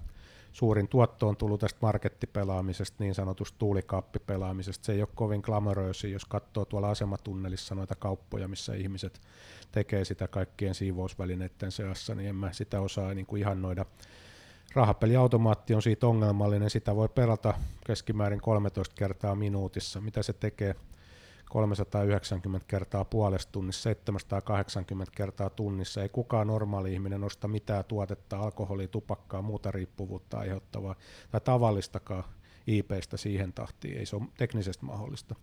[0.54, 4.86] suurin tuotto on tullut tästä markettipelaamisesta, niin sanotusta tuulikaappipelaamisesta.
[4.86, 9.22] Se ei ole kovin glamoröösi, jos katsoo tuolla asematunnelissa noita kauppoja, missä ihmiset
[9.72, 13.86] tekee sitä kaikkien siivousvälineiden seassa, niin en mä sitä osaa niin kuin ihannoida
[14.76, 17.54] rahapeliautomaatti on siitä ongelmallinen, sitä voi pelata
[17.88, 20.02] keskimäärin 13 kertaa minuutissa.
[20.02, 20.76] Mitä se tekee?
[21.50, 26.02] 390 kertaa puolesta tunnissa, 780 kertaa tunnissa.
[26.02, 30.96] Ei kukaan normaali ihminen osta mitään tuotetta, alkoholia, tupakkaa, muuta riippuvuutta aiheuttavaa
[31.32, 32.24] tai tavallistakaan
[32.68, 33.98] IPstä siihen tahtiin.
[33.98, 35.36] Ei se ole teknisesti mahdollista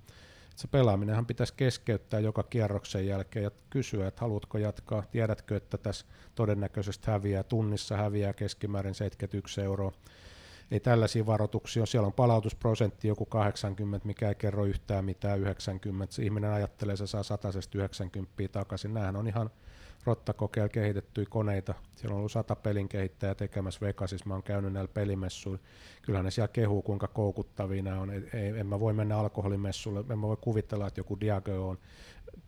[0.56, 6.06] se pelaaminenhan pitäisi keskeyttää joka kierroksen jälkeen ja kysyä, että haluatko jatkaa, tiedätkö, että tässä
[6.34, 9.92] todennäköisesti häviää, tunnissa häviää keskimäärin 71 euroa.
[10.70, 16.14] Ei tällaisia varoituksia Siellä on palautusprosentti joku 80, mikä ei kerro yhtään mitään 90.
[16.14, 18.94] Se ihminen ajattelee, se saa 190 takaisin.
[18.94, 19.50] Nämähän on ihan
[20.04, 21.74] rottakokeilla kehitettyjä koneita.
[21.96, 25.62] Siellä on ollut sata pelin kehittäjä tekemässä Vegasissa, mä oon käynyt näillä pelimessuilla.
[26.02, 28.10] Kyllähän ne siellä kehuu, kuinka koukuttavia nämä on.
[28.10, 31.78] Ei, en mä voi mennä alkoholimessulle, en mä voi kuvitella, että joku Diageo on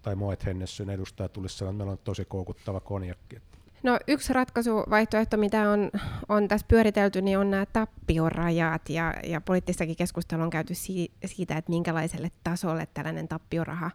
[0.03, 3.39] tai Moet Hennessyn edustaja tulisi sanoa, että meillä on tosi koukuttava konjakki.
[3.83, 5.91] No yksi ratkaisuvaihtoehto, mitä on,
[6.29, 11.57] on tässä pyöritelty, niin on nämä tappiorajat ja, ja poliittistakin keskustelua on käyty si, siitä,
[11.57, 13.91] että minkälaiselle tasolle tällainen tappioraha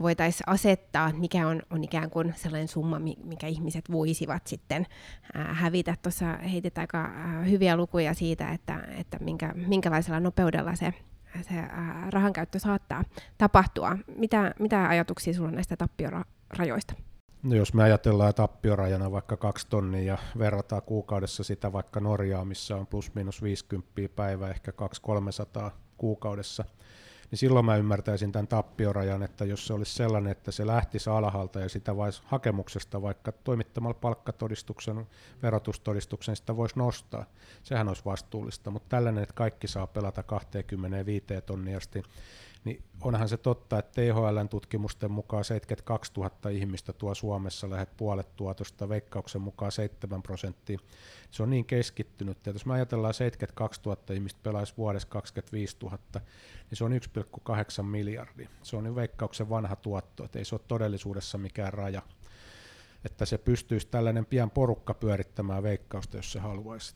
[0.00, 4.86] voitaisiin asettaa, mikä on, on ikään kuin sellainen summa, mikä ihmiset voisivat sitten
[5.34, 5.96] ää, hävitä.
[6.02, 10.94] Tuossa heitetään aika ää, hyviä lukuja siitä, että, että minkä, minkälaisella nopeudella se
[11.48, 13.04] se ää, rahankäyttö saattaa
[13.38, 13.98] tapahtua.
[14.16, 16.94] Mitä, mitä ajatuksia sinulla on näistä tappiorajoista?
[17.42, 22.76] No jos me ajatellaan tappiorajana vaikka kaksi tonnia ja verrataan kuukaudessa sitä vaikka Norjaa, missä
[22.76, 24.72] on plus minus 50 päivä, ehkä
[25.66, 26.64] 200-300 kuukaudessa,
[27.30, 31.60] niin silloin mä ymmärtäisin tämän tappiorajan, että jos se olisi sellainen, että se lähtisi alhaalta
[31.60, 35.06] ja sitä vais hakemuksesta vaikka toimittamalla palkkatodistuksen,
[35.42, 37.24] verotustodistuksen, sitä voisi nostaa.
[37.62, 42.02] Sehän olisi vastuullista, mutta tällainen, että kaikki saa pelata 25 tonniasti,
[42.64, 48.36] niin onhan se totta, että THLn tutkimusten mukaan 72 000 ihmistä tuo Suomessa lähet puolet
[48.36, 50.78] tuotosta, veikkauksen mukaan 7 prosenttia.
[51.30, 55.98] Se on niin keskittynyt, että jos me ajatellaan 72 000 ihmistä pelaisi vuodessa 25 000,
[56.70, 56.92] niin se on
[57.78, 58.48] 1,8 miljardia.
[58.62, 62.02] Se on veikkauksen vanha tuotto, että ei se ole todellisuudessa mikään raja.
[63.04, 66.94] Että se pystyisi tällainen pian porukka pyörittämään veikkausta, jos se haluaisi.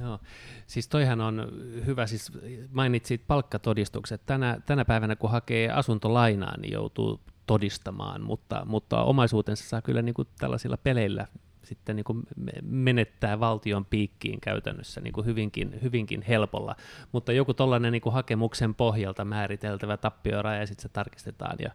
[0.00, 0.18] Joo,
[0.66, 1.48] siis toihan on
[1.86, 2.32] hyvä, siis
[2.72, 4.26] mainitsit palkkatodistukset.
[4.26, 10.14] Tänä, tänä päivänä kun hakee asuntolainaa, niin joutuu todistamaan, mutta, mutta omaisuutensa saa kyllä niin
[10.14, 11.26] kuin tällaisilla peleillä
[11.64, 12.22] sitten niin kuin
[12.62, 16.76] menettää valtion piikkiin käytännössä niin kuin hyvinkin, hyvinkin helpolla.
[17.12, 21.70] Mutta joku tuollainen niin hakemuksen pohjalta määriteltävä tappioraja ja sitten se tarkistetaan, ja,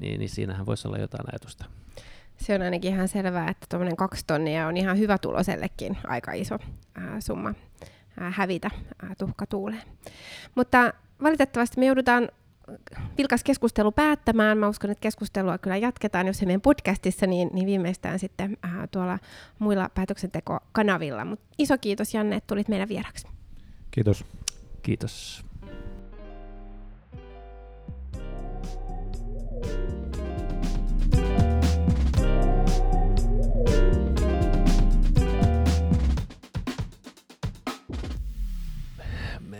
[0.00, 1.64] niin, niin siinähän voisi olla jotain ajatusta
[2.40, 6.58] se on ainakin ihan selvää, että tuommoinen kaksi tonnia on ihan hyvä tulosellekin aika iso
[6.94, 7.54] ää, summa
[8.20, 8.70] ää, hävitä
[9.02, 9.82] ää, tuhkatuuleen.
[10.54, 12.28] Mutta valitettavasti me joudutaan
[13.18, 14.58] vilkas keskustelu päättämään.
[14.58, 18.86] Mä uskon, että keskustelua kyllä jatketaan, jos se meidän podcastissa, niin, niin viimeistään sitten ää,
[18.86, 19.18] tuolla
[19.58, 21.24] muilla päätöksentekokanavilla.
[21.24, 23.26] Mut iso kiitos Janne, että tulit meidän vieraksi.
[23.90, 24.24] Kiitos.
[24.82, 25.49] Kiitos.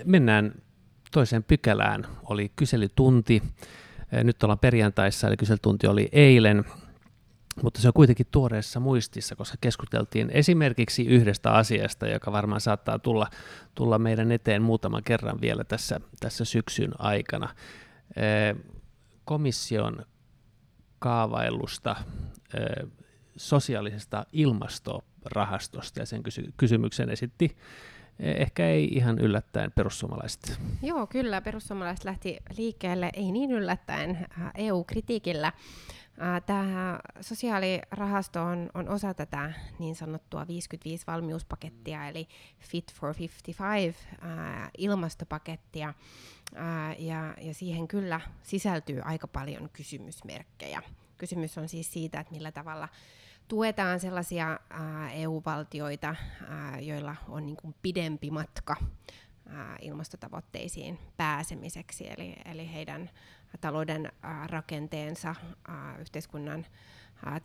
[0.04, 0.54] Mennään
[1.10, 2.06] toiseen pykälään.
[2.24, 3.42] Oli kyselytunti.
[4.24, 6.64] Nyt ollaan perjantaissa, eli kyselytunti oli eilen.
[7.62, 13.26] mutta se on kuitenkin tuoreessa muistissa, koska keskusteltiin esimerkiksi yhdestä asiasta, joka varmaan saattaa tulla,
[13.74, 17.54] tulla meidän eteen muutaman kerran vielä tässä, tässä syksyn aikana.
[19.24, 20.06] Komission
[20.98, 21.96] kaavailusta
[23.36, 27.56] sosiaalisesta ilmastorahastosta ja sen kysy- kysymyksen esitti
[28.20, 30.60] ehkä ei ihan yllättäen perussuomalaiset.
[30.82, 31.40] Joo, kyllä.
[31.40, 35.52] Perussuomalaiset lähti liikkeelle, ei niin yllättäen, EU-kritiikillä.
[36.46, 42.28] Tämä sosiaalirahasto on, on osa tätä niin sanottua 55 valmiuspakettia, eli
[42.58, 45.94] Fit for 55 ää, ilmastopakettia,
[46.54, 50.82] ää, ja, ja siihen kyllä sisältyy aika paljon kysymysmerkkejä.
[51.18, 52.88] Kysymys on siis siitä, että millä tavalla
[53.50, 54.60] tuetaan sellaisia
[55.14, 56.16] EU-valtioita,
[56.80, 58.76] joilla on niin kuin pidempi matka
[59.80, 63.10] ilmastotavoitteisiin pääsemiseksi, eli, eli heidän
[63.60, 64.12] talouden
[64.46, 65.34] rakenteensa,
[66.00, 66.66] yhteiskunnan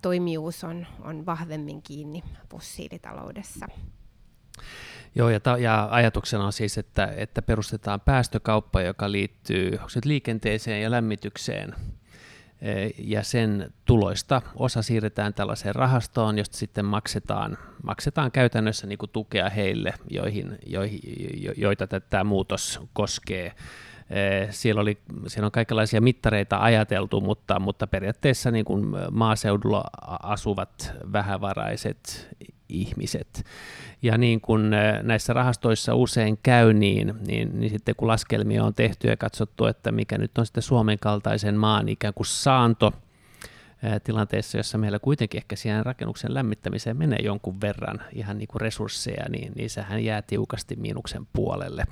[0.02, 3.66] toimijuus on, on vahvemmin kiinni fossiilitaloudessa.
[5.16, 10.92] Joo, ja, ta- ja ajatuksena on siis, että, että perustetaan päästökauppa, joka liittyy liikenteeseen ja
[10.92, 11.76] lämmitykseen
[12.98, 19.50] ja sen tuloista osa siirretään tällaiseen rahastoon, josta sitten maksetaan, maksetaan käytännössä niin kuin tukea
[19.50, 21.00] heille, joihin, joihin,
[21.58, 23.54] joita tämä muutos koskee.
[24.10, 29.84] Eh, siellä, oli, siellä on kaikenlaisia mittareita ajateltu, mutta, mutta periaatteessa niin kuin maaseudulla
[30.24, 32.30] asuvat vähävaraiset
[32.70, 33.46] ihmiset.
[34.02, 34.70] Ja niin kuin
[35.02, 39.92] näissä rahastoissa usein käy niin, niin, niin sitten kun laskelmia on tehty ja katsottu, että
[39.92, 42.94] mikä nyt on sitten Suomen kaltaisen maan ikään kuin saanto,
[44.04, 49.26] tilanteessa, jossa meillä kuitenkin ehkä siihen rakennuksen lämmittämiseen menee jonkun verran ihan niin kuin resursseja,
[49.30, 51.84] niin, niin sehän jää tiukasti miinuksen puolelle.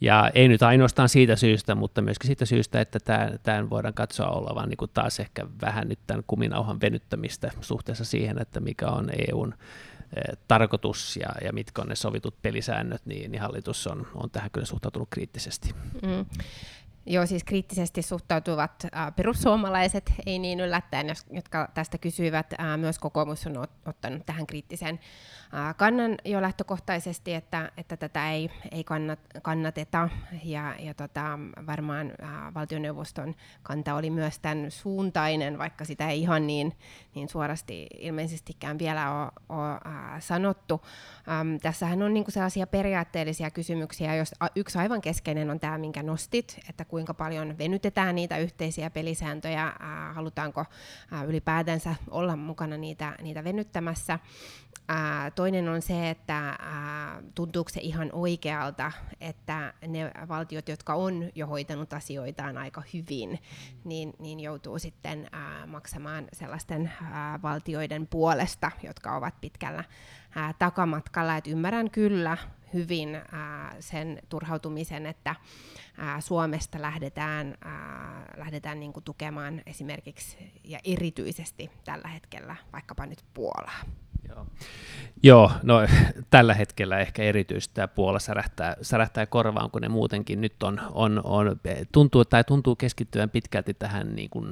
[0.00, 2.98] Ja ei nyt ainoastaan siitä syystä, mutta myöskin siitä syystä, että
[3.42, 8.42] tämän voidaan katsoa olevan niin kuin taas ehkä vähän nyt tämän kuminauhan venyttämistä suhteessa siihen,
[8.42, 9.54] että mikä on EUn
[10.48, 14.66] tarkoitus ja, ja mitkä on ne sovitut pelisäännöt, niin, niin hallitus on, on tähän kyllä
[14.66, 15.74] suhtautunut kriittisesti.
[16.02, 16.26] Mm.
[17.06, 22.46] Joo, siis kriittisesti suhtautuvat äh, perussuomalaiset, ei niin yllättäen, jos, jotka tästä kysyivät.
[22.60, 25.00] Äh, myös kokoomus on ot, ottanut tähän kriittisen
[25.76, 30.08] kannan jo lähtökohtaisesti, että, että tätä ei, ei kannat, kannateta.
[30.44, 36.46] Ja, ja tota, varmaan äh, valtioneuvoston kanta oli myös tämän suuntainen, vaikka sitä ei ihan
[36.46, 36.72] niin,
[37.14, 39.32] niin suorasti ilmeisestikään vielä ole,
[40.18, 40.82] sanottu.
[41.28, 46.60] Ähm, tässähän on niinku sellaisia periaatteellisia kysymyksiä, jos yksi aivan keskeinen on tämä, minkä nostit,
[46.68, 50.64] että kuinka paljon venytetään niitä yhteisiä pelisääntöjä, ää, halutaanko
[51.10, 54.18] ää, ylipäätänsä olla mukana niitä, niitä venyttämässä.
[54.88, 61.30] Ää, toinen on se, että ää, tuntuuko se ihan oikealta, että ne valtiot, jotka on
[61.34, 63.38] jo hoitanut asioitaan aika hyvin,
[63.84, 69.84] niin, niin joutuu sitten ää, maksamaan sellaisten ää, valtioiden puolesta, jotka ovat pitkällä
[70.34, 71.36] ää, takamatkalla.
[71.36, 72.36] Et ymmärrän kyllä
[72.74, 75.34] hyvin ää, sen turhautumisen, että
[75.98, 84.01] ää, Suomesta lähdetään, ää, lähdetään niinku tukemaan esimerkiksi ja erityisesti tällä hetkellä vaikkapa nyt Puolaa.
[84.28, 84.46] Joo.
[85.22, 85.80] Joo, no
[86.30, 91.20] tällä hetkellä ehkä erityisesti tämä Puola särähtää, särähtää korvaan, kun ne muutenkin nyt on, on,
[91.24, 91.60] on
[91.92, 94.46] tuntuu, tai tuntuu keskittyvän pitkälti tähän niin kuin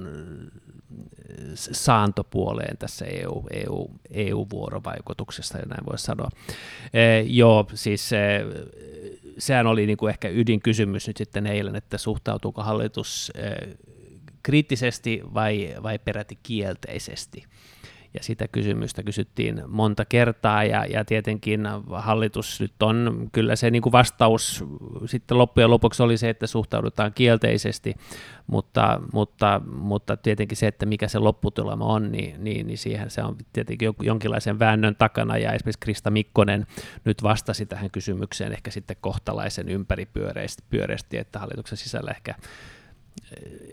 [1.55, 6.29] saantopuoleen tässä EU, EU, EU-vuorovaikutuksessa, ja näin voisi sanoa.
[6.93, 8.45] E, joo, siis e,
[9.39, 13.51] sehän oli niin kuin ehkä ydinkysymys nyt sitten eilen, että suhtautuuko hallitus e,
[14.43, 17.45] kriittisesti vai, vai peräti kielteisesti
[18.15, 21.61] ja sitä kysymystä kysyttiin monta kertaa, ja, ja tietenkin
[21.93, 24.65] hallitus nyt on, kyllä se niin kuin vastaus
[25.07, 27.95] sitten loppujen lopuksi oli se, että suhtaudutaan kielteisesti,
[28.47, 33.23] mutta, mutta, mutta tietenkin se, että mikä se lopputulema on, niin, niin, niin siihen se
[33.23, 36.67] on tietenkin jonkinlaisen väännön takana, ja esimerkiksi Krista Mikkonen
[37.05, 42.35] nyt vastasi tähän kysymykseen ehkä sitten kohtalaisen ympäripyöreästi, että hallituksen sisällä ehkä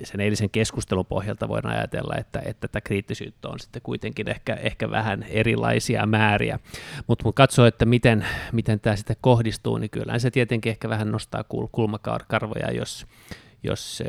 [0.04, 4.91] sen eilisen keskustelun pohjalta voidaan ajatella, että, että tätä kriittisyyttä on sitten kuitenkin ehkä, ehkä
[4.91, 6.60] vähän erilaisia määriä.
[7.08, 11.12] Mutta mut katsoo, että miten, miten tämä sitten kohdistuu, niin kyllä se tietenkin ehkä vähän
[11.12, 13.06] nostaa kulmakarvoja, jos,
[13.63, 14.04] jos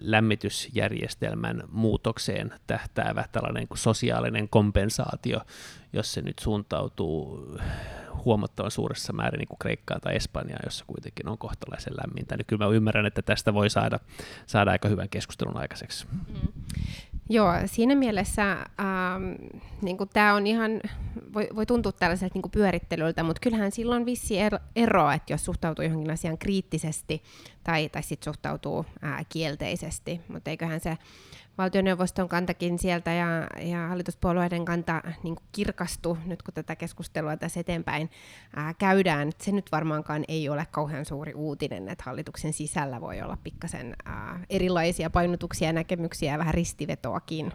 [0.00, 5.40] lämmitysjärjestelmän muutokseen tähtäävä tällainen kuin sosiaalinen kompensaatio,
[5.92, 7.48] jos se nyt suuntautuu
[8.24, 12.64] huomattavan suuressa määrin niin kuin Kreikkaan tai Espanjaan, jossa kuitenkin on kohtalaisen lämmintä, niin kyllä
[12.64, 14.00] mä ymmärrän, että tästä voi saada,
[14.46, 16.06] saada aika hyvän keskustelun aikaiseksi.
[16.12, 16.48] Mm.
[17.32, 19.22] Joo, siinä mielessä ähm,
[19.82, 20.80] niin tämä on ihan,
[21.34, 24.36] voi, voi tuntua tällaiselta niin pyörittelyltä, mutta kyllähän silloin vissi
[24.76, 27.22] ero, että jos suhtautuu johonkin asiaan kriittisesti
[27.64, 30.98] tai, tai sitten suhtautuu ää, kielteisesti, mutta eiköhän se
[31.60, 33.26] valtioneuvoston kantakin sieltä ja,
[33.70, 38.10] ja hallituspuolueiden kanta niin kirkastui nyt, kun tätä keskustelua tässä eteenpäin
[38.56, 39.32] ää, käydään.
[39.38, 44.40] Se nyt varmaankaan ei ole kauhean suuri uutinen, että hallituksen sisällä voi olla pikkasen ää,
[44.50, 47.52] erilaisia painotuksia ja näkemyksiä ja vähän ristivetoakin.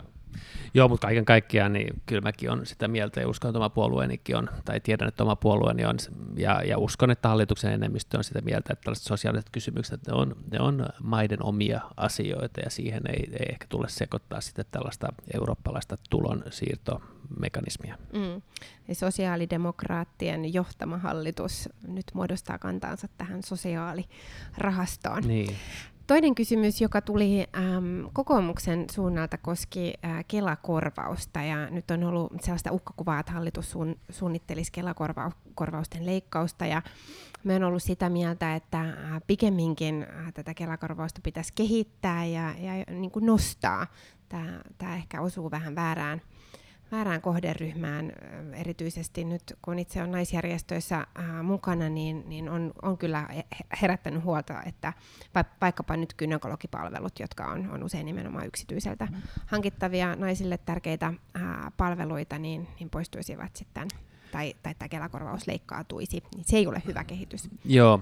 [0.74, 4.36] Joo, mutta kaiken kaikkiaan niin kyllä mäkin on sitä mieltä ja uskon, että oma puolueenikin
[4.36, 5.98] on, tai tiedän, että oma puolueeni on,
[6.38, 10.36] ja, ja uskon, että hallituksen enemmistö on sitä mieltä, että tällaiset sosiaaliset kysymykset, ne on,
[10.52, 15.98] ne on maiden omia asioita, ja siihen ei, ei ehkä tule sekoittaa sitten tällaista eurooppalaista
[16.10, 17.98] tulonsiirtomekanismia.
[18.14, 18.42] Mm.
[18.88, 25.24] Ja sosiaalidemokraattien johtama hallitus nyt muodostaa kantaansa tähän sosiaalirahastoon.
[25.28, 25.56] Niin.
[26.08, 31.42] Toinen kysymys, joka tuli äm, kokoomuksen suunnalta, koski äh, Kelakorvausta.
[31.42, 36.66] Ja nyt on ollut sellaista uhkakuvaa, että hallitus suun, suunnittelisi Kelakorvausten leikkausta.
[36.66, 36.82] Ja
[37.44, 42.94] me on ollut sitä mieltä, että äh, pikemminkin äh, tätä Kelakorvausta pitäisi kehittää ja, ja
[42.94, 43.88] niin kuin nostaa.
[44.78, 46.22] Tämä ehkä osuu vähän väärään
[46.92, 48.12] väärään kohderyhmään,
[48.54, 53.28] erityisesti nyt kun itse on naisjärjestöissä ää, mukana, niin, niin on, on kyllä
[53.82, 54.94] herättänyt huolta, että
[55.62, 59.22] vaikkapa nyt gynekologipalvelut, jotka on, on usein nimenomaan yksityiseltä mm.
[59.46, 63.88] hankittavia naisille tärkeitä ää, palveluita, niin, niin poistuisivat sitten
[64.32, 67.50] tai, tai tämä Kelakorvaus leikkaatuisi, niin se ei ole hyvä kehitys.
[67.66, 68.02] Joo,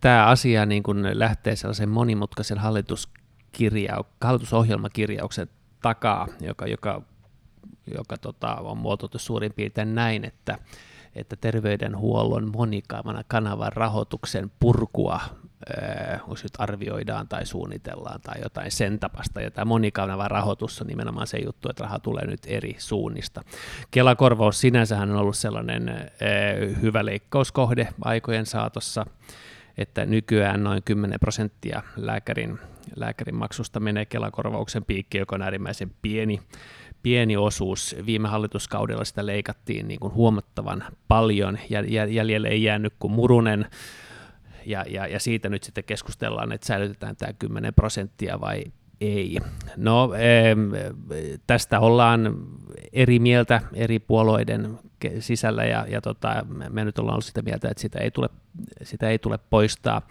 [0.00, 5.48] tämä asia niin kun lähtee sellaisen monimutkaisen hallituskirjau- hallitusohjelmakirjauksen
[5.82, 7.02] takaa, joka, joka
[7.94, 10.58] joka tota, on muotoiltu suurin piirtein näin, että,
[11.14, 15.20] että terveydenhuollon monikanavan kanavan rahoituksen purkua
[15.80, 19.40] ää, nyt arvioidaan tai suunnitellaan tai jotain sen tapasta.
[19.40, 23.42] Ja tämä monikanavan rahoitus on nimenomaan se juttu, että raha tulee nyt eri suunnista.
[23.90, 26.10] Kelakorvaus sinänsähän on ollut sellainen
[26.82, 29.06] hyvä leikkauskohde aikojen saatossa,
[29.78, 32.58] että nykyään noin 10 prosenttia lääkärin,
[32.96, 36.40] lääkärin maksusta menee Kelakorvauksen piikki, joka on äärimmäisen pieni
[37.04, 37.96] pieni osuus.
[38.06, 41.58] Viime hallituskaudella sitä leikattiin niin kuin huomattavan paljon,
[42.08, 43.66] jäljelle ei jäänyt kuin murunen,
[44.66, 48.64] ja, ja, ja siitä nyt sitten keskustellaan, että säilytetään tämä 10 prosenttia vai
[49.00, 49.38] ei.
[49.76, 50.10] No,
[51.46, 52.36] tästä ollaan
[52.92, 54.78] eri mieltä eri puolueiden
[55.20, 58.28] sisällä ja, ja tota, me nyt ollaan ollut sitä mieltä, että sitä ei tule,
[58.82, 60.02] sitä ei tule poistaa.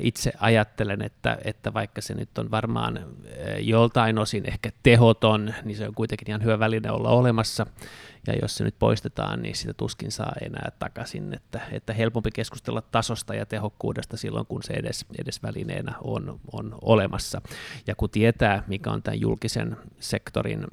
[0.00, 3.06] Itse ajattelen, että, että vaikka se nyt on varmaan
[3.58, 7.66] joltain osin ehkä tehoton, niin se on kuitenkin ihan hyvä väline olla olemassa
[8.26, 12.82] ja jos se nyt poistetaan, niin sitä tuskin saa enää takaisin, että, että helpompi keskustella
[12.82, 17.42] tasosta ja tehokkuudesta silloin, kun se edes, edes välineenä on, on olemassa.
[17.86, 20.66] Ja kun tietää, mikä on tämän julkisen sektorin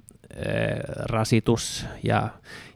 [0.99, 2.29] rasitus ja,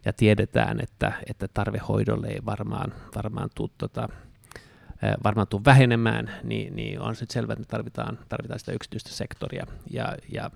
[0.05, 4.09] ja tiedetään, että, että tarve hoidolle ei varmaan, varmaan tule tota,
[5.24, 9.66] varmaan tule vähenemään, niin, niin on sitten selvää, että me tarvitaan, tarvitaan sitä yksityistä sektoria
[9.89, 10.51] ja, ja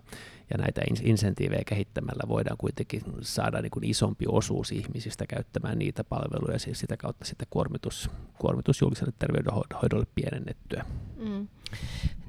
[0.49, 6.60] ja näitä insentiivejä kehittämällä voidaan kuitenkin saada niin kuin isompi osuus ihmisistä käyttämään niitä palveluja,
[6.60, 10.86] siis sitä kautta sitten kuormitus, kuormitus julkiselle terveydenhoidolle pienennettyä.
[11.18, 11.47] Mm.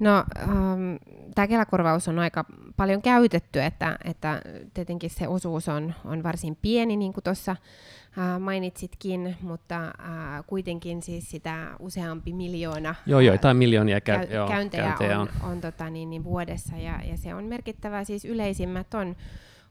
[0.01, 0.97] No, ähm,
[1.35, 2.45] tämä Kelakorvaus on aika
[2.77, 4.43] paljon käytetty, että, että
[4.75, 11.03] tietenkin se osuus on, on varsin pieni, niin kuin tuossa äh, mainitsitkin, mutta äh, kuitenkin
[11.03, 15.51] siis sitä useampi miljoona joo, joo, jotain miljoonia käy, käy, joo, käyntejä, käyntejä on, on,
[15.51, 18.05] on tota, niin, niin vuodessa, ja, ja se on merkittävää.
[18.05, 19.17] Siis yleisimmät on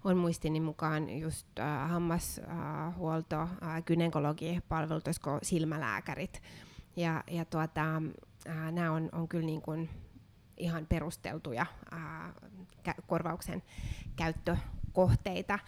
[0.05, 5.03] on muistini mukaan just äh, hammashuolto, äh, äh, gynekologi, palvelut,
[5.41, 6.41] silmälääkärit.
[6.95, 8.01] Ja, ja tuota,
[8.47, 9.89] äh, nämä on, on kyllä niin kuin
[10.57, 11.65] ihan perusteltuja
[12.87, 13.63] kä- korvauksen
[14.15, 15.59] käyttökohteita.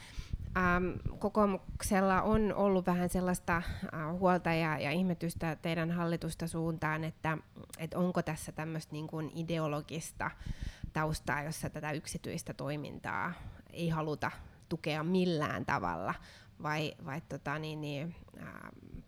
[0.57, 3.63] Ähm, kokoomuksella on ollut vähän sellaista äh,
[4.19, 7.37] huolta ja, ja ihmetystä teidän hallitusta suuntaan, että
[7.77, 10.31] et onko tässä tämmöistä niin kuin ideologista
[10.93, 13.33] taustaa, jossa tätä yksityistä toimintaa
[13.73, 14.31] ei haluta
[14.69, 16.13] tukea millään tavalla,
[16.63, 18.47] vai, vai tota, niin, niin, äh,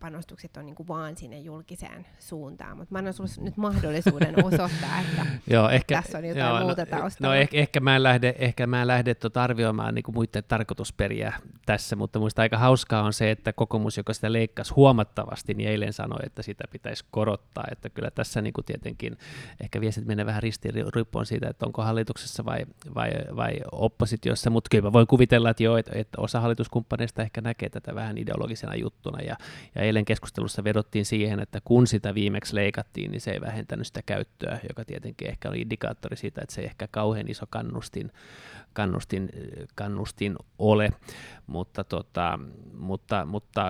[0.00, 2.76] panostukset on niinku vaan sinne julkiseen suuntaan.
[2.76, 6.84] Mutta mä annan sinulle nyt mahdollisuuden osoittaa, että joo, ehkä, tässä on jotain joo, muuta
[6.84, 7.34] no, taustalla.
[7.34, 11.32] No ehkä, ehkä mä en lähde, ehkä mä en lähde tuota arvioimaan niinku muiden tarkoitusperiä
[11.66, 15.92] tässä, mutta minusta aika hauskaa on se, että kokoomus, joka sitä leikkasi huomattavasti, niin eilen
[15.92, 17.64] sanoi, että sitä pitäisi korottaa.
[17.70, 19.18] Että kyllä tässä niinku tietenkin
[19.60, 24.68] ehkä viestit menee vähän ristiin riippuen siitä, että onko hallituksessa vai, vai, vai oppositiossa, mutta
[24.70, 28.74] kyllä mä voin kuvitella, että joo, että, että osa hallituskumppaneista ehkä näkee tätä vähän ideologisena
[28.74, 29.30] juttuna enemmän.
[29.30, 29.36] Ja,
[29.74, 34.02] ja eilen keskustelussa vedottiin siihen, että kun sitä viimeksi leikattiin, niin se ei vähentänyt sitä
[34.06, 38.12] käyttöä, joka tietenkin ehkä oli indikaattori siitä, että se ei ehkä kauhean iso kannustin,
[38.72, 39.28] kannustin,
[39.74, 40.90] kannustin ole.
[41.46, 42.38] Mutta, tota,
[42.72, 43.66] mutta, mutta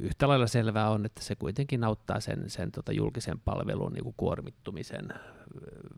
[0.00, 4.14] yhtä lailla selvää on, että se kuitenkin auttaa sen, sen tota julkisen palvelun niin kuin
[4.16, 5.08] kuormittumisen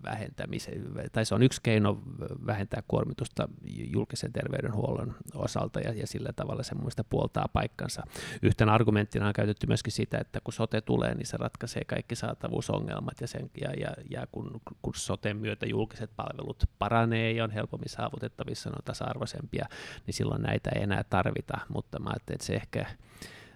[0.05, 2.03] vähentämiseen, tai se on yksi keino
[2.47, 8.03] vähentää kuormitusta julkisen terveydenhuollon osalta, ja, ja sillä tavalla se muista puoltaa paikkansa.
[8.43, 13.21] Yhtenä argumenttina on käytetty myöskin sitä, että kun sote tulee, niin se ratkaisee kaikki saatavuusongelmat,
[13.21, 17.89] ja, sen, ja, ja, ja kun, kun soten myötä julkiset palvelut paranee ja on helpommin
[17.89, 19.67] saavutettavissa, ne on tasa-arvoisempia,
[20.07, 22.87] niin silloin näitä ei enää tarvita, mutta mä ajattelin, että se ehkä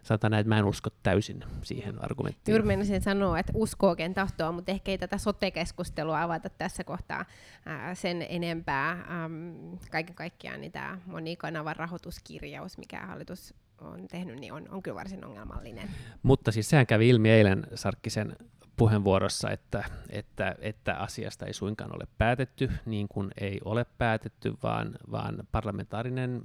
[0.06, 2.52] sanotaan näin, että mä en usko täysin siihen argumenttiin.
[2.52, 7.24] Juuri menisin sanoa, että uskooken tahtoa, mutta ehkä ei tätä sote-keskustelua avata tässä kohtaa
[7.66, 8.90] ää, sen enempää.
[8.90, 14.94] Äm, kaiken kaikkiaan niin tämä monikanavan rahoituskirjaus, mikä hallitus on tehnyt, niin on, on kyllä
[14.94, 15.88] varsin ongelmallinen.
[16.22, 18.36] Mutta siis sehän kävi ilmi eilen Sarkkisen
[18.76, 24.94] puheenvuorossa, että, että, että asiasta ei suinkaan ole päätetty, niin kuin ei ole päätetty, vaan,
[25.10, 26.42] vaan parlamentaarinen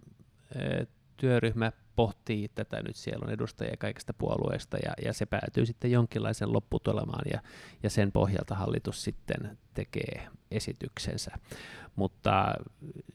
[1.17, 6.53] työryhmä pohtii tätä nyt, siellä on edustajia kaikista puolueista ja, ja se päätyy sitten jonkinlaisen
[6.53, 7.41] lopputulemaan ja,
[7.83, 11.31] ja sen pohjalta hallitus sitten tekee esityksensä.
[11.95, 12.53] Mutta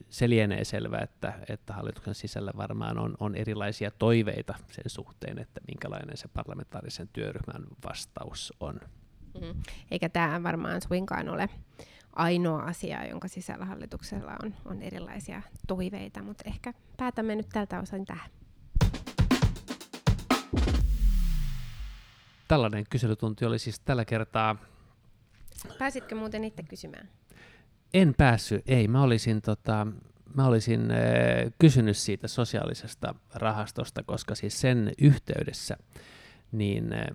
[0.09, 5.61] se lienee selvää, että, että hallituksen sisällä varmaan on, on erilaisia toiveita sen suhteen, että
[5.67, 8.79] minkälainen se parlamentaarisen työryhmän vastaus on.
[9.41, 9.61] Mm.
[9.91, 11.49] Eikä tämä varmaan suinkaan ole
[12.13, 18.05] ainoa asia, jonka sisällä hallituksella on, on erilaisia toiveita, mutta ehkä päätämme nyt tältä osin
[18.05, 18.29] tähän.
[22.47, 24.55] Tällainen kyselytunti oli siis tällä kertaa.
[25.79, 27.09] Pääsitkö muuten itse kysymään?
[27.93, 28.87] En päässyt, ei.
[28.87, 29.87] Mä olisin, tota,
[30.35, 30.97] mä olisin äh,
[31.59, 35.77] kysynyt siitä sosiaalisesta rahastosta, koska siis sen yhteydessä
[36.51, 37.07] niin äh,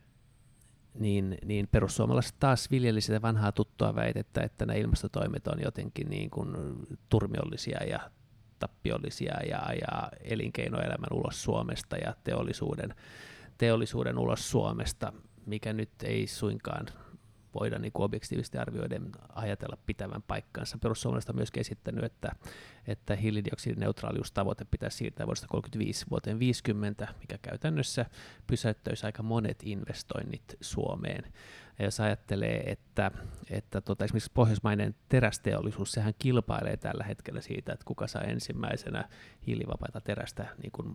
[0.98, 6.30] niin, niin perussuomalaiset taas viljeli sitä vanhaa tuttua väitettä, että nämä ilmastotoimet on jotenkin niin
[6.30, 6.56] kuin
[7.08, 8.10] turmiollisia ja
[8.58, 12.94] tappiollisia ja, ja elinkeinoelämän ulos Suomesta ja teollisuuden,
[13.58, 15.12] teollisuuden ulos Suomesta,
[15.46, 16.86] mikä nyt ei suinkaan
[17.54, 20.78] voida niin kuin objektiivisesti arvioiden ajatella pitävän paikkansa.
[20.78, 22.32] Perussuomalaiset on myös esittänyt, että,
[22.86, 28.06] että hiilidioksidineutraaliustavoite pitäisi siirtää vuodesta 35 vuoteen 50, mikä käytännössä
[28.46, 31.32] pysäyttäisi aika monet investoinnit Suomeen.
[31.78, 33.10] Ja jos ajattelee, että,
[33.50, 39.08] että tota, esimerkiksi pohjoismainen terästeollisuus, sehän kilpailee tällä hetkellä siitä, että kuka saa ensimmäisenä
[39.46, 40.88] hiilivapaita terästä niin kuin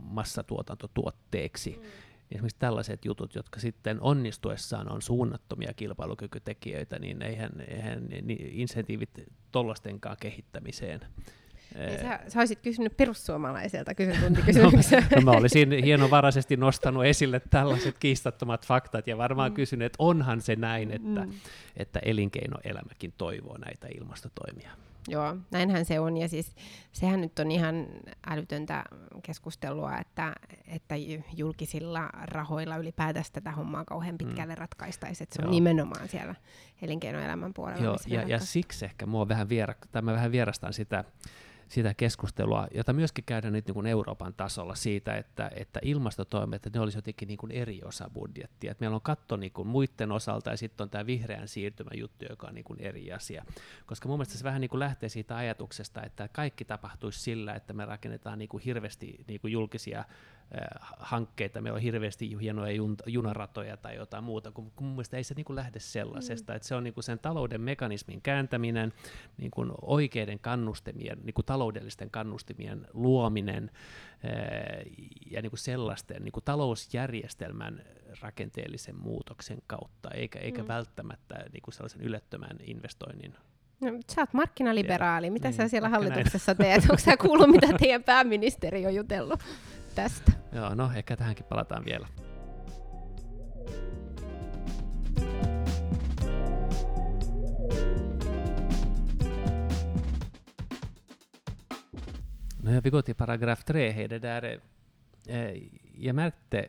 [0.00, 1.80] massatuotantotuotteeksi.
[1.82, 8.08] Mm esimerkiksi tällaiset jutut, jotka sitten onnistuessaan on suunnattomia kilpailukykytekijöitä, niin eihän, eihän
[8.38, 9.10] insentiivit
[9.50, 11.00] tollastenkaan kehittämiseen
[11.74, 15.00] niin sä, sä olisit kysynyt perussuomalaiselta kysymyksiä.
[15.00, 19.54] no, no mä olisin hienovaraisesti nostanut esille tällaiset kiistattomat faktat ja varmaan mm.
[19.54, 21.32] kysynyt, että onhan se näin, että, mm.
[21.76, 24.70] että elinkeinoelämäkin toivoo näitä ilmastotoimia.
[25.08, 26.16] Joo, näinhän se on.
[26.16, 26.56] Ja siis
[26.92, 27.86] sehän nyt on ihan
[28.26, 28.84] älytöntä
[29.22, 30.34] keskustelua, että,
[30.66, 30.94] että
[31.36, 34.58] julkisilla rahoilla ylipäätänsä tätä hommaa kauhean pitkälle mm.
[34.58, 35.24] ratkaistaisiin.
[35.24, 35.48] Että se Joo.
[35.48, 36.34] on nimenomaan siellä
[36.82, 37.84] elinkeinoelämän puolella.
[37.84, 41.04] Joo, ja, ja siksi ehkä mua vähän, viera, tai mä vähän vierastan sitä
[41.68, 46.78] sitä keskustelua, jota myöskin käydään nyt niin kuin Euroopan tasolla siitä, että, että ilmastotoimet, että
[46.78, 48.70] ne olisi jotenkin niin kuin eri osa budjettia.
[48.70, 52.24] Että meillä on katto niin kuin muiden osalta ja sitten on tämä vihreän siirtymän juttu,
[52.30, 53.44] joka on niin kuin eri asia.
[53.86, 57.72] Koska mun mielestä se vähän niin kuin lähtee siitä ajatuksesta, että kaikki tapahtuisi sillä, että
[57.72, 60.04] me rakennetaan niin kuin hirveästi niin kuin julkisia
[60.98, 62.76] hankkeita, meillä on hirveästi hienoja
[63.06, 66.56] junaratoja tai jotain muuta, kun, kun mun mielestä ei se niin kuin lähde sellaisesta, mm.
[66.56, 68.92] että se on niin kuin sen talouden mekanismin kääntäminen,
[69.36, 73.70] niin kuin oikeiden kannustimien, niin kuin taloudellisten kannustimien luominen
[75.30, 77.82] ja niin kuin sellaisten niin kuin talousjärjestelmän
[78.20, 80.68] rakenteellisen muutoksen kautta, eikä, eikä mm.
[80.68, 83.34] välttämättä niin kuin sellaisen ylettömän investoinnin
[83.84, 85.30] No, sä oot markkinaliberaali.
[85.30, 86.70] Mitä niin, sä siellä hallituksessa näin.
[86.72, 86.90] teet?
[86.90, 89.40] Onko sä kuullut, mitä teidän pääministeri on jutellut?
[89.94, 90.32] tästä.
[90.52, 92.06] Joo, no ehkä tähänkin palataan vielä.
[102.62, 103.90] No ja vi går till paragraf 3.
[103.90, 104.60] Hej, det där,
[105.28, 105.62] eh,
[105.98, 106.68] jag märkte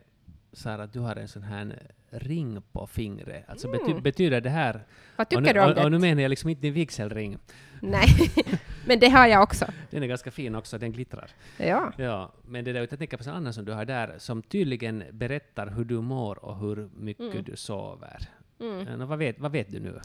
[0.55, 3.43] Sara att du har en sån här ring på fingret.
[3.47, 3.79] Alltså mm.
[3.79, 4.85] bety betyder det här...
[5.15, 5.83] Vad tycker nu, du om och, det?
[5.83, 7.37] Och nu menar jag liksom inte din vigselring.
[7.81, 8.07] Nej,
[8.87, 9.65] men det har jag också.
[9.91, 11.31] Den är ganska fin också, den glittrar.
[11.57, 11.91] Ja.
[11.97, 15.03] ja men det där, jag tänker på en annan som du har där, som tydligen
[15.11, 17.43] berättar hur du mår och hur mycket mm.
[17.43, 18.29] du sover.
[18.59, 18.99] Mm.
[18.99, 19.99] No, vad, vet, vad vet du nu?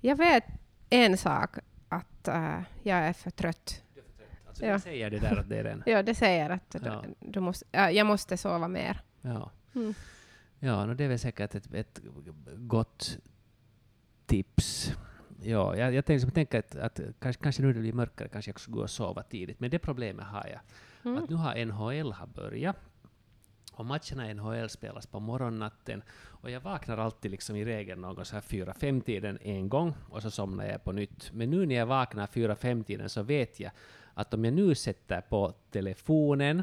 [0.00, 0.44] Jag vet
[0.90, 1.56] en sak,
[1.88, 3.82] att uh, jag är för trött.
[4.48, 4.72] Alltså, ja.
[4.72, 5.82] Det säger det där att det är den?
[5.86, 7.04] ja, det säger att ja.
[7.20, 9.00] du måste, uh, jag måste sova mer.
[9.20, 9.50] Ja.
[9.74, 9.94] Mm.
[10.58, 12.00] Ja, no det är väl säkert ett, ett
[12.56, 13.18] gott
[14.26, 14.92] tips.
[15.42, 18.54] Ja, jag, jag tänkte, tänker att, att kanske, kanske nu det blir mörkare, kanske jag
[18.54, 19.60] också går och sova tidigt.
[19.60, 20.60] Men det problemet har jag,
[21.04, 21.24] Mm.
[21.24, 22.76] att nu har NHL har börjat.
[23.72, 26.02] Och matcherna i NHL spelas på morgonnatten.
[26.16, 29.94] Och jag vaknar alltid liksom i regel någon så här fyra fem tiden en gång,
[30.10, 31.30] och så somnar jag på nytt.
[31.32, 33.70] Men nu när jag vaknar fyra fem tiden så vet jag
[34.14, 36.62] att om jag nu sätter på telefonen,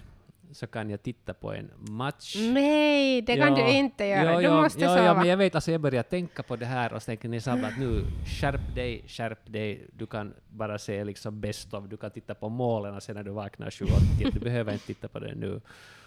[0.54, 2.36] så kan jag titta på en match.
[2.40, 4.24] Nej, det kan Ja, du inte göra.
[4.34, 5.06] ja, du ja, måste ja, sova.
[5.06, 7.38] Ja, men jag vet, alltså jag börjar tänka på det här och så tänker ni
[7.38, 12.12] att nu, skärp dig, skärp dig, du kan bara se liksom best of, du kan
[12.12, 15.62] titta på målen sen när du vaknar 7.80, du behöver inte titta på det nu.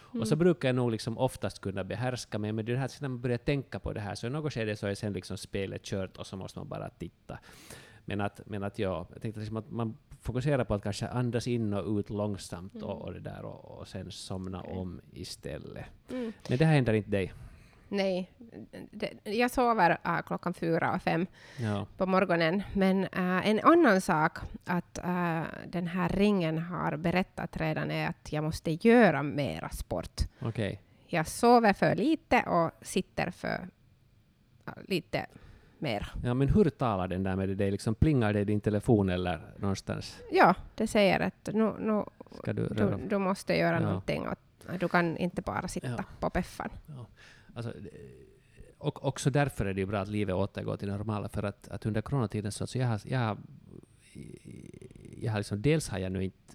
[0.08, 0.26] Och Mm.
[0.26, 3.38] så brukar jag nog liksom oftast kunna behärska mig, men det här, när man börjar
[3.38, 6.26] tänka på det här, så i något skede så är sen liksom spelet kört och
[6.26, 7.38] så måste man bara titta.
[8.04, 11.46] Men att, men att ja, jag tänkte liksom att man fokuserar på att kanske andas
[11.46, 14.76] in och ut långsamt och, och det där och, och sen somna Okej.
[14.76, 15.84] om istället.
[16.10, 16.32] Mm.
[16.48, 17.32] Men det här händer inte dig.
[17.88, 18.30] Nej,
[18.90, 21.26] det, jag sover äh, klockan fyra och fem
[21.60, 21.86] Ja.
[21.96, 22.62] på morgonen.
[22.72, 28.32] Men äh, en annan sak att äh, den här ringen har berättat redan är att
[28.32, 30.20] jag måste göra mera sport.
[30.40, 30.80] Okej.
[31.06, 33.68] Jag sover för lite och sitter för
[34.66, 35.26] äh, lite
[35.78, 36.12] mer.
[36.24, 37.70] Ja, men hur talar den där med dig?
[37.70, 40.16] Liksom plingar det i din telefon eller någonstans?
[40.32, 42.04] Ja, det säger att nu, nu,
[42.44, 43.86] du du, du måste göra Ja.
[43.86, 44.28] någonting.
[44.28, 46.04] Och, du kan inte bara sitta Ja.
[46.20, 46.68] på peffan.
[47.54, 47.84] Alltså, eh,
[48.78, 51.68] och också därför är det ju bra att livet återgår till det normala, för att,
[51.68, 53.38] att under coronatiden så alltså jag har, jag
[55.20, 56.54] jag har liksom, dels har jag nu inte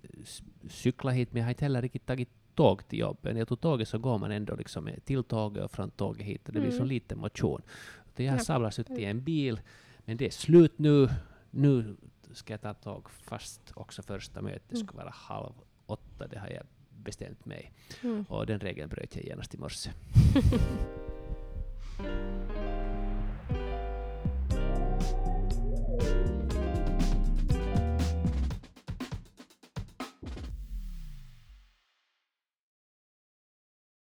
[0.70, 3.34] cyklat hit, men jag har inte heller riktigt tagit tåg till jobbet.
[3.34, 6.26] När jag tog tåget så går man ändå liksom med till tåget och från tåget
[6.26, 6.78] hit, och det blir Mm.
[6.80, 7.62] så lite motion.
[8.24, 8.44] Jag har Ja.
[8.44, 9.60] samlat suttit i en bil,
[10.06, 11.10] men det är slut nu.
[11.52, 11.96] Nu
[12.34, 14.88] ska jag ta tåg fast också första mötet Mm.
[14.88, 15.54] ska vara halv
[15.86, 17.74] åtta, det har jag bestämt mig.
[18.04, 18.26] Mm.
[18.30, 19.92] Och den regeln bröt jag genast i morse.